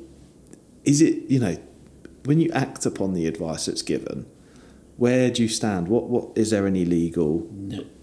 is 0.85 1.01
it 1.01 1.29
you 1.29 1.37
know 1.37 1.57
when 2.23 2.39
you 2.39 2.49
act 2.53 2.85
upon 2.85 3.13
the 3.13 3.27
advice 3.27 3.65
that's 3.65 3.81
given 3.81 4.25
where 4.99 5.31
do 5.31 5.41
you 5.41 5.49
stand? 5.49 5.87
What 5.87 6.09
what 6.09 6.37
is 6.37 6.49
there 6.51 6.67
any 6.67 6.85
legal? 6.85 7.47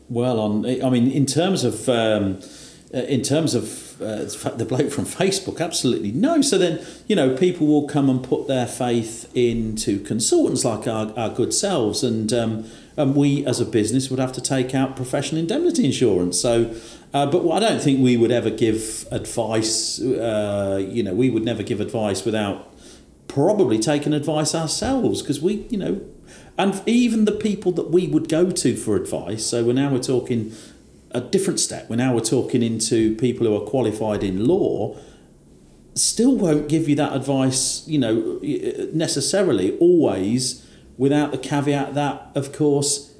Well, 0.08 0.40
on 0.40 0.66
I 0.66 0.88
mean, 0.90 1.10
in 1.10 1.26
terms 1.26 1.62
of 1.62 1.88
um, 1.88 2.40
uh, 2.94 2.98
in 3.00 3.22
terms 3.22 3.54
of 3.54 4.00
uh, 4.00 4.24
the 4.56 4.64
bloke 4.64 4.90
from 4.90 5.04
Facebook, 5.04 5.60
absolutely 5.60 6.10
no. 6.12 6.40
So 6.40 6.56
then 6.56 6.84
you 7.06 7.14
know 7.14 7.36
people 7.36 7.66
will 7.66 7.86
come 7.86 8.08
and 8.08 8.24
put 8.24 8.48
their 8.48 8.66
faith 8.66 9.30
into 9.34 10.00
consultants 10.00 10.64
like 10.64 10.88
our, 10.88 11.12
our 11.18 11.28
good 11.28 11.52
selves, 11.52 12.02
and 12.02 12.32
um, 12.32 12.64
and 12.96 13.14
we 13.14 13.44
as 13.44 13.60
a 13.60 13.66
business 13.66 14.08
would 14.08 14.18
have 14.18 14.32
to 14.32 14.40
take 14.40 14.74
out 14.74 14.96
professional 14.96 15.40
indemnity 15.40 15.84
insurance. 15.84 16.40
So. 16.40 16.74
Uh, 17.14 17.24
but 17.24 17.48
I 17.50 17.60
don't 17.60 17.80
think 17.80 18.00
we 18.00 18.18
would 18.18 18.32
ever 18.32 18.50
give 18.50 19.06
advice. 19.10 20.02
Uh, 20.02 20.84
you 20.86 21.02
know, 21.02 21.14
we 21.14 21.30
would 21.30 21.44
never 21.44 21.62
give 21.62 21.80
advice 21.80 22.26
without 22.26 22.74
probably 23.28 23.78
taking 23.78 24.12
advice 24.12 24.54
ourselves 24.54 25.22
because 25.22 25.40
we, 25.40 25.66
you 25.70 25.78
know, 25.78 26.00
and 26.58 26.82
even 26.86 27.24
the 27.24 27.32
people 27.32 27.72
that 27.72 27.90
we 27.90 28.06
would 28.06 28.28
go 28.28 28.50
to 28.50 28.76
for 28.76 28.96
advice. 28.96 29.44
So 29.44 29.64
we're 29.64 29.74
now 29.74 29.92
we're 29.92 29.98
talking 29.98 30.52
a 31.10 31.20
different 31.20 31.60
step. 31.60 31.88
We're 31.88 31.96
now 31.96 32.14
we're 32.14 32.20
talking 32.20 32.62
into 32.62 33.14
people 33.16 33.46
who 33.46 33.56
are 33.56 33.66
qualified 33.66 34.22
in 34.22 34.46
law. 34.46 34.96
Still 35.94 36.36
won't 36.36 36.68
give 36.68 36.88
you 36.88 36.96
that 36.96 37.14
advice, 37.14 37.86
you 37.86 37.98
know, 37.98 38.38
necessarily 38.92 39.76
always 39.78 40.66
without 40.98 41.32
the 41.32 41.38
caveat 41.38 41.94
that, 41.94 42.30
of 42.34 42.52
course, 42.52 43.14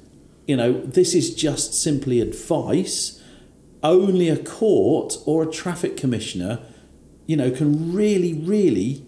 you 0.47 0.55
know, 0.55 0.81
this 0.81 1.13
is 1.13 1.33
just 1.33 1.73
simply 1.73 2.21
advice. 2.21 3.21
Only 3.83 4.29
a 4.29 4.37
court 4.37 5.17
or 5.25 5.43
a 5.43 5.51
traffic 5.51 5.97
commissioner, 5.97 6.59
you 7.25 7.35
know, 7.35 7.51
can 7.51 7.93
really, 7.93 8.33
really 8.33 9.06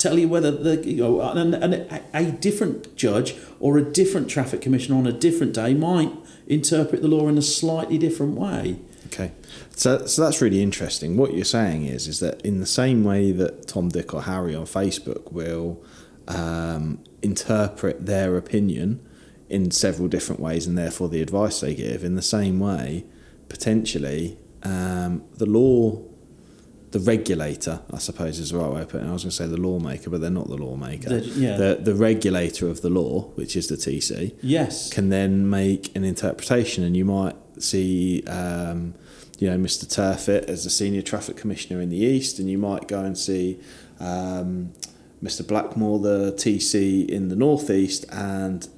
tell 0.00 0.18
you 0.18 0.28
whether 0.28 0.50
the 0.50 0.76
you 0.88 0.96
know 0.96 1.20
and, 1.20 1.54
and 1.54 2.02
a, 2.14 2.24
different 2.32 2.96
judge 2.96 3.36
or 3.60 3.76
a 3.78 3.82
different 3.82 4.28
traffic 4.28 4.60
commissioner 4.60 4.98
on 4.98 5.06
a 5.06 5.12
different 5.12 5.52
day 5.52 5.74
might 5.74 6.10
interpret 6.46 7.02
the 7.02 7.08
law 7.08 7.28
in 7.28 7.36
a 7.38 7.42
slightly 7.42 7.98
different 7.98 8.34
way. 8.36 8.78
Okay, 9.06 9.32
so 9.76 10.06
so 10.06 10.22
that's 10.22 10.40
really 10.40 10.62
interesting. 10.62 11.16
What 11.16 11.34
you're 11.34 11.44
saying 11.44 11.84
is 11.84 12.08
is 12.08 12.20
that 12.20 12.40
in 12.42 12.58
the 12.58 12.66
same 12.66 13.04
way 13.04 13.30
that 13.32 13.68
Tom, 13.68 13.90
Dick, 13.90 14.14
or 14.14 14.22
Harry 14.22 14.54
on 14.54 14.64
Facebook 14.64 15.30
will 15.30 15.82
um, 16.26 16.98
interpret 17.22 18.06
their 18.06 18.36
opinion 18.36 19.06
in 19.48 19.70
several 19.70 20.08
different 20.08 20.40
ways, 20.40 20.66
and 20.66 20.78
therefore 20.78 21.08
the 21.08 21.20
advice 21.20 21.60
they 21.60 21.74
give, 21.74 22.04
in 22.04 22.14
the 22.14 22.22
same 22.22 22.58
way, 22.58 23.04
potentially 23.48 24.38
um, 24.62 25.24
the 25.36 25.46
law 25.46 26.02
the 26.90 26.98
regulator, 26.98 27.80
I 27.92 27.98
suppose 27.98 28.38
is 28.38 28.50
the 28.50 28.58
right 28.58 28.70
way 28.70 28.82
of 28.82 28.88
putting 28.88 29.06
it. 29.06 29.10
I 29.10 29.12
was 29.12 29.22
going 29.22 29.30
to 29.30 29.36
say 29.36 29.46
the 29.46 29.56
lawmaker, 29.56 30.10
but 30.10 30.20
they're 30.20 30.30
not 30.30 30.48
the 30.48 30.56
lawmaker. 30.56 31.08
The, 31.08 31.20
yeah. 31.20 31.56
the, 31.56 31.78
the 31.80 31.94
regulator 31.94 32.68
of 32.68 32.82
the 32.82 32.90
law, 32.90 33.30
which 33.34 33.54
is 33.54 33.68
the 33.68 33.76
TC, 33.76 34.34
yes, 34.42 34.92
can 34.92 35.08
then 35.08 35.48
make 35.48 35.94
an 35.96 36.04
interpretation, 36.04 36.82
and 36.82 36.96
you 36.96 37.04
might 37.04 37.36
see, 37.58 38.24
um, 38.24 38.94
you 39.38 39.48
know, 39.48 39.56
Mr. 39.56 39.86
Turfitt 39.86 40.44
as 40.44 40.64
the 40.64 40.70
senior 40.70 41.02
traffic 41.02 41.36
commissioner 41.36 41.80
in 41.80 41.90
the 41.90 41.98
east, 41.98 42.40
and 42.40 42.50
you 42.50 42.58
might 42.58 42.88
go 42.88 43.04
and 43.04 43.16
see 43.16 43.60
um, 44.00 44.72
Mr. 45.22 45.46
Blackmore, 45.46 46.00
the 46.00 46.32
TC 46.32 47.08
in 47.08 47.28
the 47.28 47.36
northeast, 47.36 48.04
and 48.10 48.68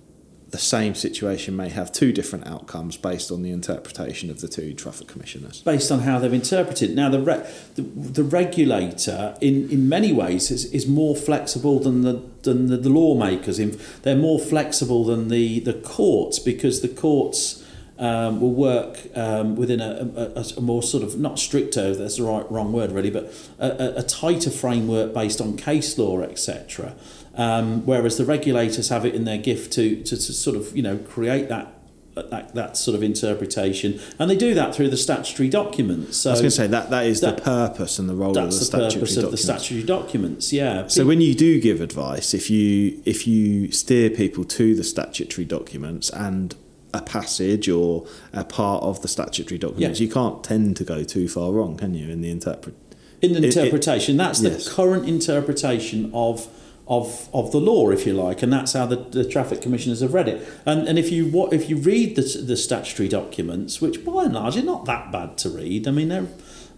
the 0.52 0.58
same 0.58 0.94
situation 0.94 1.56
may 1.56 1.70
have 1.70 1.90
two 1.90 2.12
different 2.12 2.46
outcomes 2.46 2.98
based 2.98 3.30
on 3.30 3.42
the 3.42 3.50
interpretation 3.50 4.30
of 4.30 4.42
the 4.42 4.48
two 4.48 4.74
traffic 4.74 5.08
commissioners. 5.08 5.62
Based 5.62 5.90
on 5.90 6.00
how 6.00 6.18
they've 6.18 6.32
interpreted. 6.32 6.94
Now, 6.94 7.08
the, 7.08 7.20
re- 7.20 7.46
the, 7.74 7.82
the 7.82 8.22
regulator, 8.22 9.34
in, 9.40 9.70
in 9.70 9.88
many 9.88 10.12
ways, 10.12 10.50
is, 10.50 10.66
is 10.66 10.86
more 10.86 11.16
flexible 11.16 11.80
than 11.80 12.02
the 12.02 12.22
than 12.42 12.66
the, 12.66 12.76
the 12.76 12.88
lawmakers. 12.88 13.58
They're 14.02 14.16
more 14.16 14.38
flexible 14.38 15.04
than 15.04 15.28
the, 15.28 15.60
the 15.60 15.74
courts 15.74 16.40
because 16.40 16.80
the 16.80 16.88
courts 16.88 17.61
um, 18.02 18.40
will 18.40 18.52
work 18.52 18.98
um, 19.14 19.54
within 19.54 19.80
a, 19.80 20.10
a, 20.34 20.44
a, 20.56 20.60
more 20.60 20.82
sort 20.82 21.04
of 21.04 21.20
not 21.20 21.38
stricter, 21.38 21.94
that's 21.94 22.16
the 22.16 22.24
right 22.24 22.50
wrong 22.50 22.72
word 22.72 22.90
really, 22.90 23.10
but 23.10 23.32
a, 23.60 24.00
a 24.00 24.02
tighter 24.02 24.50
framework 24.50 25.14
based 25.14 25.40
on 25.40 25.56
case 25.56 25.96
law, 25.96 26.20
etc. 26.22 26.96
Um, 27.36 27.86
whereas 27.86 28.18
the 28.18 28.24
regulators 28.24 28.88
have 28.88 29.06
it 29.06 29.14
in 29.14 29.24
their 29.24 29.38
gift 29.38 29.72
to, 29.74 30.02
to, 30.02 30.16
to 30.16 30.32
sort 30.32 30.56
of 30.56 30.76
you 30.76 30.82
know 30.82 30.98
create 30.98 31.48
that 31.48 31.78
that, 32.14 32.54
that 32.54 32.76
sort 32.76 32.96
of 32.96 33.04
interpretation, 33.04 34.00
and 34.18 34.28
they 34.28 34.36
do 34.36 34.52
that 34.52 34.74
through 34.74 34.90
the 34.90 34.96
statutory 34.96 35.48
documents. 35.48 36.18
So 36.18 36.30
I 36.30 36.32
was 36.32 36.40
going 36.40 36.50
to 36.50 36.56
say 36.56 36.66
that 36.66 36.90
that 36.90 37.06
is 37.06 37.20
that, 37.20 37.36
the 37.36 37.42
purpose 37.42 38.00
and 38.00 38.08
the 38.08 38.16
role 38.16 38.36
of 38.36 38.46
the 38.46 38.52
statutory 38.52 38.90
the 38.90 38.98
purpose 38.98 39.14
documents. 39.14 39.24
of 39.24 39.30
the 39.30 39.36
statutory 39.36 39.82
documents. 39.84 40.52
Yeah. 40.52 40.88
So 40.88 41.06
when 41.06 41.20
you 41.20 41.34
do 41.34 41.60
give 41.60 41.80
advice, 41.80 42.34
if 42.34 42.50
you 42.50 43.00
if 43.04 43.28
you 43.28 43.70
steer 43.70 44.10
people 44.10 44.44
to 44.44 44.74
the 44.74 44.84
statutory 44.84 45.44
documents 45.44 46.10
and 46.10 46.56
a 46.94 47.02
passage 47.02 47.68
or 47.68 48.06
a 48.32 48.44
part 48.44 48.82
of 48.82 49.02
the 49.02 49.08
statutory 49.08 49.58
documents, 49.58 50.00
yeah. 50.00 50.06
you 50.06 50.12
can't 50.12 50.44
tend 50.44 50.76
to 50.76 50.84
go 50.84 51.04
too 51.04 51.28
far 51.28 51.52
wrong, 51.52 51.76
can 51.76 51.94
you? 51.94 52.08
In 52.10 52.20
the 52.20 52.30
interpret 52.30 52.74
in 53.22 53.34
the 53.34 53.46
interpretation, 53.46 54.16
it, 54.16 54.16
it, 54.16 54.24
that's 54.24 54.40
the 54.40 54.50
yes. 54.50 54.68
current 54.68 55.08
interpretation 55.08 56.10
of 56.12 56.48
of 56.88 57.28
of 57.32 57.52
the 57.52 57.60
law, 57.60 57.90
if 57.90 58.04
you 58.04 58.12
like, 58.12 58.42
and 58.42 58.52
that's 58.52 58.72
how 58.72 58.84
the, 58.86 58.96
the 58.96 59.24
traffic 59.24 59.62
commissioners 59.62 60.00
have 60.00 60.12
read 60.12 60.28
it. 60.28 60.46
And 60.66 60.88
and 60.88 60.98
if 60.98 61.10
you 61.12 61.26
what 61.26 61.52
if 61.52 61.70
you 61.70 61.76
read 61.76 62.16
the 62.16 62.22
the 62.22 62.56
statutory 62.56 63.08
documents, 63.08 63.80
which 63.80 64.04
by 64.04 64.24
and 64.24 64.34
large 64.34 64.56
are 64.56 64.62
not 64.62 64.84
that 64.86 65.12
bad 65.12 65.38
to 65.38 65.48
read. 65.48 65.86
I 65.86 65.92
mean, 65.92 66.08
they're 66.08 66.26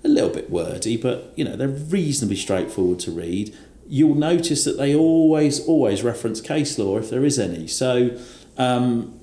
a 0.04 0.08
little 0.08 0.28
bit 0.30 0.50
wordy, 0.50 0.98
but 0.98 1.32
you 1.34 1.44
know 1.44 1.56
they're 1.56 1.68
reasonably 1.68 2.36
straightforward 2.36 3.00
to 3.00 3.10
read. 3.10 3.56
You'll 3.88 4.14
notice 4.14 4.64
that 4.64 4.76
they 4.76 4.94
always 4.94 5.66
always 5.66 6.02
reference 6.02 6.40
case 6.40 6.78
law 6.78 6.98
if 6.98 7.10
there 7.10 7.24
is 7.24 7.38
any. 7.38 7.66
So. 7.66 8.18
Um, 8.56 9.20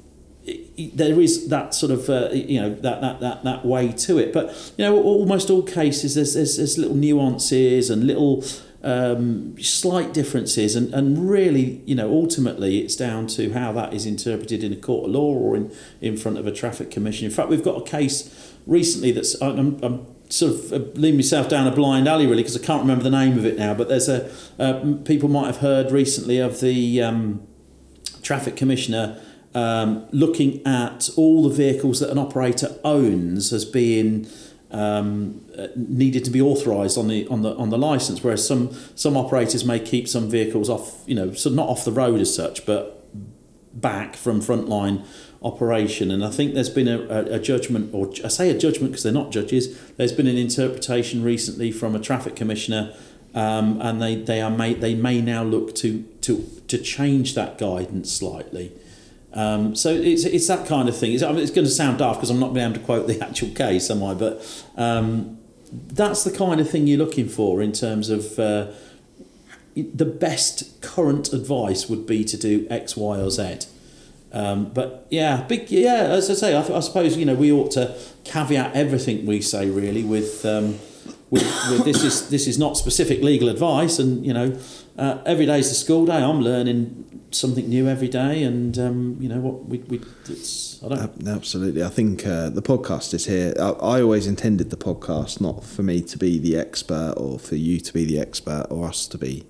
there 0.94 1.20
is 1.20 1.50
that 1.50 1.74
sort 1.74 1.92
of 1.92 2.10
uh, 2.10 2.30
you 2.32 2.60
know 2.60 2.74
that, 2.74 3.02
that 3.02 3.20
that 3.20 3.44
that 3.44 3.66
way 3.66 3.92
to 3.92 4.18
it, 4.18 4.34
but 4.34 4.74
you 4.78 4.86
know 4.86 5.02
almost 5.02 5.50
all 5.50 5.64
cases 5.64 6.16
there's 6.16 6.34
there's, 6.34 6.58
there's 6.58 6.78
little 6.78 6.96
nuances 6.96 7.90
and 7.90 8.08
little 8.08 8.44
um, 8.84 9.56
slight 9.62 10.14
differences, 10.14 10.76
and, 10.76 10.94
and 10.94 11.30
really, 11.30 11.82
you 11.86 11.96
know, 11.96 12.10
ultimately 12.10 12.80
it's 12.80 12.96
down 12.96 13.28
to 13.28 13.54
how 13.54 13.72
that 13.74 13.94
is 13.94 14.06
interpreted 14.06 14.64
in 14.64 14.74
a 14.74 14.76
court 14.76 15.06
of 15.06 15.12
law 15.12 15.34
or 15.34 15.56
in, 15.56 15.72
in 16.02 16.18
front 16.18 16.38
of 16.38 16.48
a 16.48 16.52
traffic 16.52 16.90
commission. 16.90 17.26
In 17.26 17.32
fact, 17.32 17.50
we've 17.50 17.64
got 17.64 17.80
a 17.80 17.84
case 17.84 18.56
recently 18.66 19.12
that's, 19.12 19.40
I'm, 19.42 19.80
I'm 19.84 20.08
sort 20.30 20.54
of 20.54 20.74
uh, 20.74 20.78
leading 21.00 21.18
myself 21.18 21.48
down 21.48 21.68
a 21.68 21.72
blind 21.72 22.08
alley 22.08 22.26
really 22.26 22.42
because 22.42 22.58
I 22.58 22.66
can't 22.66 22.82
remember 22.82 23.04
the 23.04 23.12
name 23.12 23.38
of 23.38 23.46
it 23.46 23.58
now, 23.58 23.74
but 23.74 23.88
there's 23.88 24.10
a, 24.10 24.32
uh, 24.58 24.96
people 25.06 25.30
might 25.30 25.48
have 25.48 25.58
heard 25.58 25.92
recently 25.92 26.40
of 26.40 26.60
the 26.60 27.04
um, 27.04 27.46
traffic 28.24 28.56
commissioner 28.56 29.22
um, 29.54 30.08
looking 30.12 30.66
at 30.66 31.10
all 31.18 31.44
the 31.44 31.54
vehicles 31.54 32.00
that 32.00 32.10
an 32.10 32.18
operator 32.18 32.76
owns 32.84 33.52
as 33.52 33.66
being 33.66 34.28
um, 34.72 35.46
uh, 35.58 35.68
needed 35.76 36.24
to 36.26 36.32
be 36.32 36.42
authorised 36.42 36.98
on 36.98 37.08
the 37.08 37.28
on 37.28 37.42
the 37.42 37.56
on 37.56 37.70
the 37.70 37.78
license, 37.78 38.24
whereas 38.24 38.48
some 38.48 38.72
some 38.96 39.18
operators 39.18 39.66
may 39.66 39.80
keep 39.80 40.08
some 40.08 40.30
vehicles 40.30 40.70
off, 40.70 41.04
you 41.06 41.16
know, 41.16 41.34
so 41.34 41.50
not 41.50 41.68
off 41.68 41.84
the 41.84 41.92
road 41.92 42.22
as 42.22 42.34
such, 42.34 42.66
but 42.66 42.98
back 43.74 44.16
from 44.16 44.42
frontline 44.42 45.06
operation. 45.42 46.12
And 46.12 46.24
I 46.24 46.30
think 46.30 46.54
there's 46.54 46.70
been 46.70 46.88
a, 46.88 47.00
a, 47.02 47.36
a 47.36 47.40
judgment, 47.40 47.94
or 47.94 48.12
I 48.24 48.28
say 48.28 48.50
a 48.50 48.58
judgment 48.58 48.92
because 48.92 49.04
they're 49.04 49.12
not 49.12 49.32
judges. 49.32 49.78
There's 49.92 50.14
been 50.14 50.28
an 50.28 50.38
interpretation 50.38 51.24
recently 51.24 51.72
from 51.72 51.96
a 51.96 52.00
traffic 52.00 52.36
commissioner, 52.36 52.96
um, 53.34 53.82
and 53.82 54.02
they 54.02 54.16
they 54.16 54.42
are 54.42 54.52
may 54.52 54.74
they 54.74 54.96
may 54.96 55.22
now 55.22 55.44
look 55.44 55.76
to 55.76 56.04
to 56.22 56.48
to 56.68 56.78
change 56.78 57.36
that 57.36 57.58
guidance 57.58 58.12
slightly. 58.12 58.72
Um, 59.34 59.76
so 59.76 59.90
it's, 59.90 60.26
it's 60.26 60.48
that 60.48 60.68
kind 60.68 60.90
of 60.90 60.98
thing. 60.98 61.14
It's, 61.14 61.24
I 61.24 61.32
mean, 61.32 61.40
it's 61.40 61.52
going 61.52 61.66
to 61.66 61.72
sound 61.72 62.00
daft 62.00 62.20
because 62.20 62.30
I'm 62.30 62.40
not 62.40 62.54
being 62.54 62.66
able 62.66 62.80
to 62.80 62.86
quote 62.86 63.08
the 63.08 63.22
actual 63.26 63.50
case, 63.50 63.90
am 63.90 64.04
I? 64.04 64.14
But 64.14 64.66
um, 64.76 65.40
that's 65.72 66.24
the 66.24 66.32
kind 66.32 66.60
of 66.60 66.70
thing 66.70 66.88
you're 66.88 66.98
looking 66.98 67.30
for 67.30 67.62
in 67.62 67.72
terms 67.72 68.10
of 68.10 68.38
uh, 68.38 68.72
the 69.76 70.06
best 70.06 70.82
current 70.82 71.32
advice 71.32 71.88
would 71.90 72.06
be 72.06 72.24
to 72.26 72.38
do 72.38 72.68
X, 72.70 72.98
Y, 72.98 73.20
or 73.20 73.30
Z. 73.30 73.60
Um, 74.34 74.66
but 74.66 75.08
yeah, 75.10 75.44
big 75.44 75.70
yeah. 75.70 76.04
As 76.04 76.30
I 76.30 76.34
say, 76.36 76.56
I, 76.56 76.62
I, 76.62 76.80
suppose 76.80 77.18
you 77.18 77.26
know 77.26 77.36
we 77.36 77.52
ought 77.52 77.72
to 77.72 77.98
caveat 78.24 78.74
everything 78.74 79.26
we 79.26 79.42
say 79.42 79.70
really 79.70 80.04
with, 80.04 80.46
um, 80.46 80.80
with, 81.32 81.44
with 81.70 81.86
this 81.86 82.04
is 82.04 82.30
this 82.30 82.46
is 82.46 82.60
not 82.60 82.78
specific 82.78 83.24
legal 83.24 83.48
advice, 83.48 83.98
and 83.98 84.24
you 84.26 84.34
know 84.34 84.60
uh, 84.98 85.20
every 85.26 85.46
day 85.46 85.60
is 85.60 85.72
a 85.72 85.76
school 85.76 86.06
day. 86.06 86.22
I'm 86.22 86.42
learning 86.42 87.24
something 87.32 87.70
new 87.70 87.88
every 87.88 88.10
day, 88.10 88.44
and 88.44 88.78
um, 88.78 89.18
you 89.20 89.30
know 89.30 89.40
what 89.40 89.66
we, 89.66 89.78
we 89.80 90.02
it's 90.28 90.84
I 90.84 90.90
don't 90.90 91.28
absolutely. 91.28 91.84
I 91.84 91.90
think 91.90 92.28
uh, 92.28 92.50
the 92.50 92.62
podcast 92.62 93.14
is 93.14 93.26
here. 93.26 93.54
I, 93.58 93.70
I, 93.70 94.02
always 94.02 94.28
intended 94.28 94.70
the 94.72 94.78
podcast 94.78 95.40
not 95.40 95.64
for 95.64 95.84
me 95.84 96.02
to 96.02 96.18
be 96.18 96.38
the 96.38 96.58
expert 96.58 97.14
or 97.16 97.40
for 97.40 97.56
you 97.56 97.80
to 97.80 97.94
be 97.94 98.04
the 98.04 98.20
expert 98.20 98.68
or 98.70 98.90
us 98.90 99.08
to 99.08 99.18
be 99.18 99.46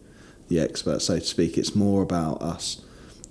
the 0.50 0.60
expert, 0.60 1.02
so 1.02 1.18
to 1.18 1.26
speak. 1.26 1.58
It's 1.58 1.76
more 1.76 2.04
about 2.04 2.44
us 2.44 2.82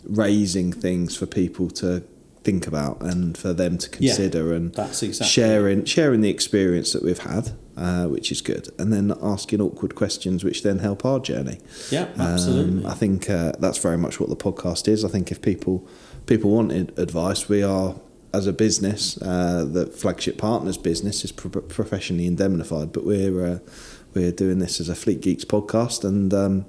raising 0.02 0.72
things 0.72 1.16
for 1.16 1.26
people 1.26 1.70
to 1.70 2.02
think 2.42 2.66
about 2.66 3.02
and 3.02 3.36
for 3.36 3.52
them 3.52 3.76
to 3.76 3.88
consider 3.90 4.48
yeah, 4.48 4.54
and 4.56 4.74
that's 4.74 5.02
exactly 5.02 5.28
sharing 5.28 5.84
sharing 5.84 6.22
the 6.22 6.30
experience 6.30 6.92
that 6.92 7.02
we've 7.02 7.18
had 7.18 7.52
uh, 7.80 8.06
which 8.06 8.30
is 8.30 8.42
good, 8.42 8.68
and 8.78 8.92
then 8.92 9.12
asking 9.22 9.60
awkward 9.60 9.94
questions, 9.94 10.44
which 10.44 10.62
then 10.62 10.80
help 10.80 11.04
our 11.04 11.18
journey. 11.18 11.58
Yeah, 11.90 12.08
absolutely. 12.18 12.84
Um, 12.84 12.86
I 12.86 12.94
think 12.94 13.30
uh, 13.30 13.52
that's 13.58 13.78
very 13.78 13.96
much 13.96 14.20
what 14.20 14.28
the 14.28 14.36
podcast 14.36 14.86
is. 14.86 15.02
I 15.02 15.08
think 15.08 15.32
if 15.32 15.40
people 15.40 15.88
people 16.26 16.50
wanted 16.50 16.96
advice, 16.98 17.48
we 17.48 17.62
are 17.62 17.94
as 18.34 18.46
a 18.46 18.52
business, 18.52 19.20
uh, 19.22 19.64
the 19.64 19.86
flagship 19.86 20.36
partners 20.36 20.76
business 20.76 21.24
is 21.24 21.32
pro- 21.32 21.62
professionally 21.62 22.26
indemnified, 22.26 22.92
but 22.92 23.04
we're 23.06 23.46
uh, 23.46 23.58
we're 24.14 24.32
doing 24.32 24.58
this 24.58 24.78
as 24.78 24.90
a 24.90 24.94
Fleet 24.94 25.22
Geeks 25.22 25.46
podcast, 25.46 26.04
and 26.04 26.34
um, 26.34 26.66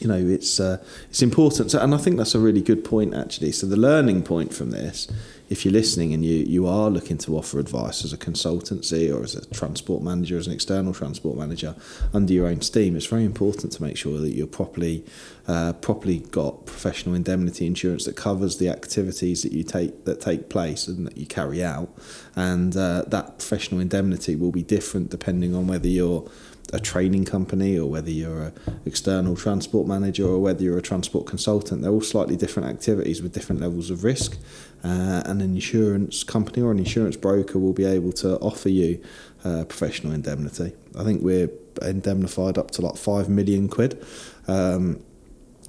you 0.00 0.08
know 0.08 0.16
it's 0.16 0.60
uh, 0.60 0.82
it's 1.08 1.22
important. 1.22 1.70
So, 1.70 1.80
and 1.80 1.94
I 1.94 1.98
think 1.98 2.16
that's 2.16 2.34
a 2.34 2.40
really 2.40 2.62
good 2.62 2.84
point 2.84 3.14
actually. 3.14 3.52
So 3.52 3.66
the 3.66 3.76
learning 3.76 4.22
point 4.22 4.54
from 4.54 4.70
this 4.70 5.08
if 5.50 5.64
you're 5.64 5.72
listening 5.72 6.14
and 6.14 6.24
you, 6.24 6.36
you 6.36 6.66
are 6.68 6.88
looking 6.88 7.18
to 7.18 7.36
offer 7.36 7.58
advice 7.58 8.04
as 8.04 8.12
a 8.12 8.16
consultancy 8.16 9.12
or 9.12 9.24
as 9.24 9.34
a 9.34 9.44
transport 9.52 10.00
manager, 10.00 10.38
as 10.38 10.46
an 10.46 10.52
external 10.52 10.94
transport 10.94 11.36
manager 11.36 11.74
under 12.14 12.32
your 12.32 12.46
own 12.46 12.60
steam, 12.60 12.96
it's 12.96 13.06
very 13.06 13.24
important 13.24 13.72
to 13.72 13.82
make 13.82 13.96
sure 13.96 14.18
that 14.20 14.30
you're 14.30 14.46
properly 14.46 15.04
uh, 15.48 15.72
properly 15.74 16.20
got 16.30 16.64
professional 16.64 17.16
indemnity 17.16 17.66
insurance 17.66 18.04
that 18.04 18.14
covers 18.14 18.58
the 18.58 18.68
activities 18.68 19.42
that 19.42 19.50
you 19.50 19.64
take 19.64 20.04
that 20.04 20.20
take 20.20 20.48
place 20.48 20.86
and 20.86 21.04
that 21.04 21.16
you 21.16 21.26
carry 21.26 21.64
out, 21.64 21.88
and 22.36 22.76
uh, 22.76 23.02
that 23.08 23.38
professional 23.38 23.80
indemnity 23.80 24.36
will 24.36 24.52
be 24.52 24.62
different 24.62 25.10
depending 25.10 25.52
on 25.56 25.66
whether 25.66 25.88
you're 25.88 26.30
a 26.72 26.80
training 26.80 27.24
company 27.24 27.78
or 27.78 27.88
whether 27.88 28.10
you're 28.10 28.42
an 28.42 28.80
external 28.84 29.36
transport 29.36 29.86
manager 29.86 30.26
or 30.26 30.38
whether 30.38 30.62
you're 30.62 30.78
a 30.78 30.82
transport 30.82 31.26
consultant. 31.26 31.82
They're 31.82 31.90
all 31.90 32.00
slightly 32.00 32.36
different 32.36 32.68
activities 32.68 33.22
with 33.22 33.32
different 33.32 33.60
levels 33.60 33.90
of 33.90 34.04
risk. 34.04 34.38
Uh, 34.84 35.22
an 35.26 35.40
insurance 35.40 36.22
company 36.22 36.62
or 36.62 36.70
an 36.70 36.78
insurance 36.78 37.16
broker 37.16 37.58
will 37.58 37.72
be 37.72 37.84
able 37.84 38.12
to 38.12 38.38
offer 38.38 38.68
you 38.68 39.02
uh, 39.44 39.64
professional 39.64 40.12
indemnity. 40.12 40.72
I 40.98 41.04
think 41.04 41.22
we're 41.22 41.50
indemnified 41.82 42.58
up 42.58 42.70
to 42.72 42.82
like 42.82 42.96
5 42.96 43.28
million 43.28 43.68
quid. 43.68 44.04
Um, 44.46 45.02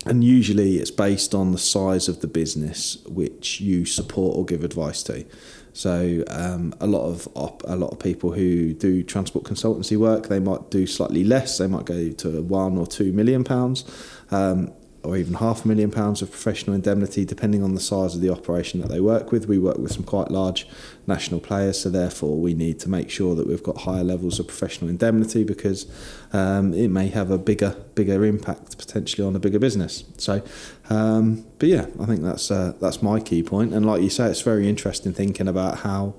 and 0.05 0.23
usually 0.23 0.77
it's 0.77 0.91
based 0.91 1.35
on 1.35 1.51
the 1.51 1.59
size 1.59 2.07
of 2.07 2.21
the 2.21 2.27
business 2.27 2.97
which 3.05 3.61
you 3.61 3.85
support 3.85 4.35
or 4.35 4.45
give 4.45 4.63
advice 4.63 5.03
to. 5.03 5.25
So 5.73 6.23
um, 6.27 6.73
a 6.79 6.87
lot 6.87 7.07
of 7.07 7.27
op- 7.35 7.63
a 7.65 7.75
lot 7.75 7.91
of 7.91 7.99
people 7.99 8.31
who 8.31 8.73
do 8.73 9.03
transport 9.03 9.45
consultancy 9.45 9.97
work, 9.97 10.27
they 10.27 10.39
might 10.39 10.69
do 10.69 10.85
slightly 10.85 11.23
less. 11.23 11.57
They 11.57 11.67
might 11.67 11.85
go 11.85 12.09
to 12.11 12.41
one 12.41 12.77
or 12.77 12.87
two 12.87 13.13
million 13.13 13.43
pounds. 13.43 13.85
Um, 14.31 14.73
or 15.03 15.17
even 15.17 15.33
half 15.35 15.65
a 15.65 15.67
million 15.67 15.89
pounds 15.89 16.21
of 16.21 16.29
professional 16.29 16.75
indemnity, 16.75 17.25
depending 17.25 17.63
on 17.63 17.73
the 17.73 17.79
size 17.79 18.13
of 18.13 18.21
the 18.21 18.29
operation 18.29 18.79
that 18.81 18.87
they 18.89 18.99
work 18.99 19.31
with. 19.31 19.47
We 19.47 19.57
work 19.57 19.77
with 19.77 19.91
some 19.91 20.03
quite 20.03 20.29
large 20.29 20.67
national 21.07 21.39
players, 21.39 21.79
so 21.79 21.89
therefore 21.89 22.37
we 22.37 22.53
need 22.53 22.79
to 22.81 22.89
make 22.89 23.09
sure 23.09 23.33
that 23.35 23.47
we've 23.47 23.63
got 23.63 23.79
higher 23.79 24.03
levels 24.03 24.39
of 24.39 24.47
professional 24.47 24.89
indemnity 24.89 25.43
because 25.43 25.91
um, 26.33 26.73
it 26.73 26.89
may 26.89 27.07
have 27.07 27.31
a 27.31 27.37
bigger 27.39 27.75
bigger 27.95 28.23
impact 28.25 28.77
potentially 28.77 29.25
on 29.25 29.35
a 29.35 29.39
bigger 29.39 29.59
business. 29.59 30.03
So, 30.17 30.43
um, 30.89 31.45
but 31.57 31.69
yeah, 31.69 31.87
I 31.99 32.05
think 32.05 32.21
that's 32.21 32.51
uh, 32.51 32.73
that's 32.79 33.01
my 33.01 33.19
key 33.19 33.41
point. 33.41 33.73
And 33.73 33.85
like 33.85 34.03
you 34.03 34.09
say, 34.11 34.29
it's 34.29 34.41
very 34.41 34.69
interesting 34.69 35.13
thinking 35.13 35.47
about 35.47 35.79
how 35.79 36.13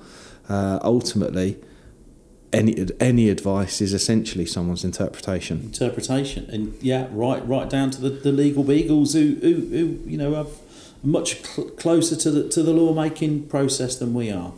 uh, 0.48 0.80
ultimately 0.82 1.58
any 2.52 2.86
any 3.00 3.28
advice 3.28 3.80
is 3.80 3.92
essentially 3.92 4.46
someone's 4.46 4.84
interpretation. 4.84 5.60
Interpretation, 5.60 6.48
and 6.50 6.74
yeah, 6.82 7.08
right, 7.10 7.46
right 7.46 7.68
down 7.68 7.90
to 7.90 8.00
the, 8.00 8.10
the 8.10 8.32
legal 8.32 8.62
beagles 8.64 9.14
who, 9.14 9.36
who, 9.40 9.54
who 9.54 9.98
you 10.06 10.18
know 10.18 10.34
are 10.34 10.46
much 11.02 11.44
cl- 11.44 11.68
closer 11.70 12.16
to 12.16 12.30
the 12.30 12.48
to 12.48 12.62
the 12.62 12.72
lawmaking 12.72 13.46
process 13.48 13.96
than 13.96 14.14
we 14.14 14.30
are. 14.30 14.52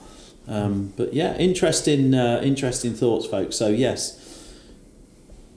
Um, 0.47 0.93
but 0.97 1.15
yeah, 1.15 1.37
interesting, 1.37 2.15
uh, 2.15 2.41
interesting 2.43 2.95
thoughts, 2.95 3.27
folks. 3.27 3.57
So 3.57 3.69
yes. 3.69 4.21